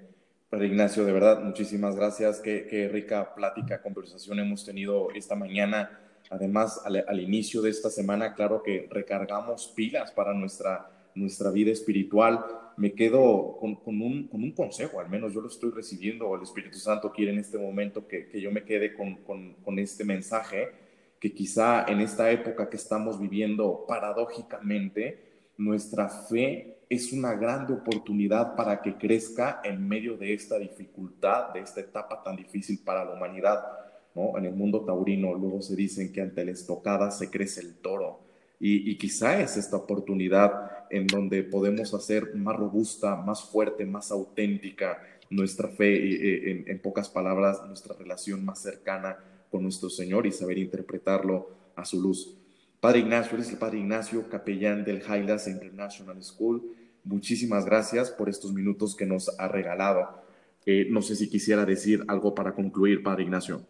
padre 0.49 0.67
Ignacio, 0.67 1.05
de 1.05 1.13
verdad, 1.13 1.41
muchísimas 1.41 1.97
gracias. 1.97 2.41
Qué, 2.41 2.89
rica 2.93 3.35
plática, 3.35 3.81
conversación 3.81 4.41
hemos 4.41 4.65
tenido 4.65 5.11
esta 5.15 5.37
mañana 5.37 6.04
Además, 6.35 6.83
al, 6.85 7.21
inicio 7.21 7.63
de 7.63 7.71
esta 7.71 7.89
semana, 7.91 8.35
claro 8.35 8.61
que 8.61 8.89
recargamos 8.91 9.69
pilas 9.69 10.11
para 10.11 10.35
nuestra, 10.35 10.91
nuestra 11.15 11.53
vida 11.53 11.71
espiritual. 11.71 12.45
Me 12.77 12.93
quedo 12.93 13.57
con, 13.61 13.79
un, 13.87 14.27
con, 14.27 14.43
un, 14.43 14.51
consejo, 14.51 14.99
al 14.99 15.09
menos 15.09 15.33
yo 15.33 15.41
lo 15.41 15.47
estoy 15.47 15.71
recibiendo, 15.71 16.35
el 16.35 16.43
Espíritu 16.43 16.77
Santo 16.79 17.13
quiere 17.13 17.31
en 17.31 17.39
este 17.39 17.57
momento 17.57 18.09
que, 18.09 18.27
que 18.27 18.41
yo 18.41 18.51
me 18.51 18.65
quede 18.65 18.95
con, 18.95 19.19
con, 19.23 19.79
este 19.79 20.05
mensaje, 20.05 20.73
que 21.21 21.33
quizá 21.33 21.85
en 21.87 22.01
esta 22.01 22.29
época 22.33 22.69
que 22.69 22.79
estamos 22.79 23.21
viviendo, 23.21 23.85
paradójicamente, 23.87 25.53
nuestra 25.57 26.09
fe 26.09 26.79
es 26.91 27.13
una 27.13 27.35
grande 27.35 27.75
oportunidad 27.75 28.57
para 28.57 28.83
que 28.83 28.97
crezca 28.97 29.61
en 29.63 29.87
medio 29.87 30.17
de 30.17 30.35
esta 30.35 30.59
dificultad, 30.59 31.53
de 31.55 31.61
esta 31.61 31.79
etapa 31.79 32.25
tan 32.25 32.35
difícil 32.35 32.81
para 32.85 33.05
la 33.05 33.13
humanidad 33.13 33.84
en 34.15 34.45
el 34.45 34.55
mundo 34.55 34.85
taurino 34.85 35.35
luego 35.35 35.61
se 35.61 35.75
dicen 35.75 36.13
que 36.13 36.21
ante 36.21 36.45
la 36.45 36.53
estocada 36.53 37.11
se 37.11 37.31
crece 37.31 37.61
el 37.61 37.75
toro 37.75 38.21
y, 38.61 38.97
quizá 38.97 39.41
es 39.41 39.57
esta 39.57 39.77
oportunidad 39.77 40.71
en 40.89 41.07
donde 41.07 41.43
podemos 41.43 41.93
hacer 41.93 42.35
más 42.35 42.57
robusta, 42.57 43.17
más 43.17 43.43
fuerte, 43.43 43.85
más 43.85 44.11
auténtica 44.11 45.03
nuestra 45.29 45.69
fe, 45.69 46.51
en, 46.51 46.65
en 46.69 46.79
pocas 46.79 47.11
palabras, 47.11 47.61
nuestra 47.67 47.95
relación 47.95 48.45
más 48.45 48.63
cercana 48.63 49.19
con 49.51 49.63
nuestro 49.63 49.91
Señor 49.91 50.27
y 50.27 50.33
saber 50.33 50.59
interpretarlo 50.59 51.51
a 51.75 51.85
su 51.85 52.01
luz. 52.01 52.37
Padre 52.81 53.01
Ignacio, 53.01 53.35
eres 53.35 53.51
el 53.51 53.59
Padre 53.59 53.79
Ignacio, 53.79 54.29
capellán 54.29 54.85
del 54.85 55.03
Highlands 55.03 55.49
International 55.49 56.23
School. 56.23 56.63
Muchísimas 57.03 57.65
gracias 57.65 58.11
por 58.11 58.29
estos 58.29 58.53
minutos 58.53 58.95
que 58.95 59.07
nos 59.07 59.39
ha 59.39 59.49
regalado. 59.49 60.23
Eh, 60.65 60.87
no 60.91 61.03
sé 61.03 61.17
si 61.17 61.29
quisiera 61.29 61.65
decir 61.67 62.05
algo 62.09 62.35
para 62.35 62.55
concluir, 62.55 63.03
Padre 63.03 63.25
Ignacio. 63.25 63.67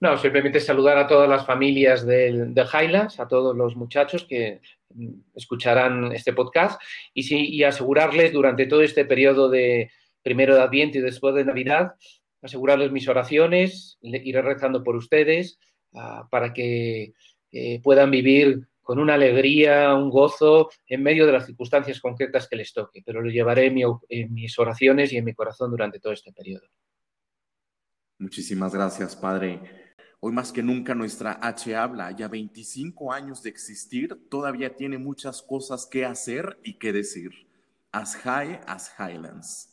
No, 0.00 0.16
simplemente 0.16 0.60
saludar 0.60 0.96
a 0.96 1.06
todas 1.06 1.28
las 1.28 1.44
familias 1.44 2.06
del 2.06 2.54
Highlands, 2.56 3.20
a 3.20 3.28
todos 3.28 3.54
los 3.54 3.76
muchachos 3.76 4.24
que 4.24 4.60
escucharán 5.34 6.12
este 6.12 6.32
podcast 6.32 6.80
y, 7.12 7.22
sí, 7.22 7.54
y 7.54 7.64
asegurarles 7.64 8.32
durante 8.32 8.64
todo 8.64 8.80
este 8.80 9.04
periodo 9.04 9.50
de 9.50 9.90
primero 10.22 10.54
de 10.54 10.62
Adviento 10.62 10.98
y 10.98 11.02
después 11.02 11.34
de 11.34 11.44
Navidad, 11.44 11.94
asegurarles 12.40 12.90
mis 12.92 13.08
oraciones, 13.08 13.98
iré 14.00 14.40
rezando 14.40 14.82
por 14.82 14.96
ustedes 14.96 15.58
ah, 15.94 16.26
para 16.30 16.54
que 16.54 17.12
eh, 17.52 17.80
puedan 17.82 18.10
vivir 18.10 18.68
con 18.80 18.98
una 18.98 19.14
alegría, 19.14 19.94
un 19.94 20.08
gozo 20.08 20.70
en 20.86 21.02
medio 21.02 21.26
de 21.26 21.32
las 21.32 21.44
circunstancias 21.44 22.00
concretas 22.00 22.48
que 22.48 22.56
les 22.56 22.72
toque, 22.72 23.02
pero 23.04 23.20
lo 23.20 23.30
llevaré 23.30 23.66
en 23.66 24.32
mis 24.32 24.58
oraciones 24.58 25.12
y 25.12 25.18
en 25.18 25.26
mi 25.26 25.34
corazón 25.34 25.70
durante 25.70 26.00
todo 26.00 26.14
este 26.14 26.32
periodo. 26.32 26.66
Muchísimas 28.18 28.74
gracias, 28.74 29.14
Padre. 29.14 29.60
Hoy 30.22 30.32
más 30.32 30.52
que 30.52 30.62
nunca 30.62 30.94
nuestra 30.94 31.38
H 31.40 31.74
habla, 31.74 32.10
ya 32.10 32.28
25 32.28 33.10
años 33.10 33.42
de 33.42 33.48
existir, 33.48 34.28
todavía 34.28 34.76
tiene 34.76 34.98
muchas 34.98 35.40
cosas 35.40 35.86
que 35.86 36.04
hacer 36.04 36.60
y 36.62 36.74
que 36.74 36.92
decir. 36.92 37.30
As 37.90 38.16
high 38.16 38.60
as 38.66 38.92
Highlands. 38.98 39.69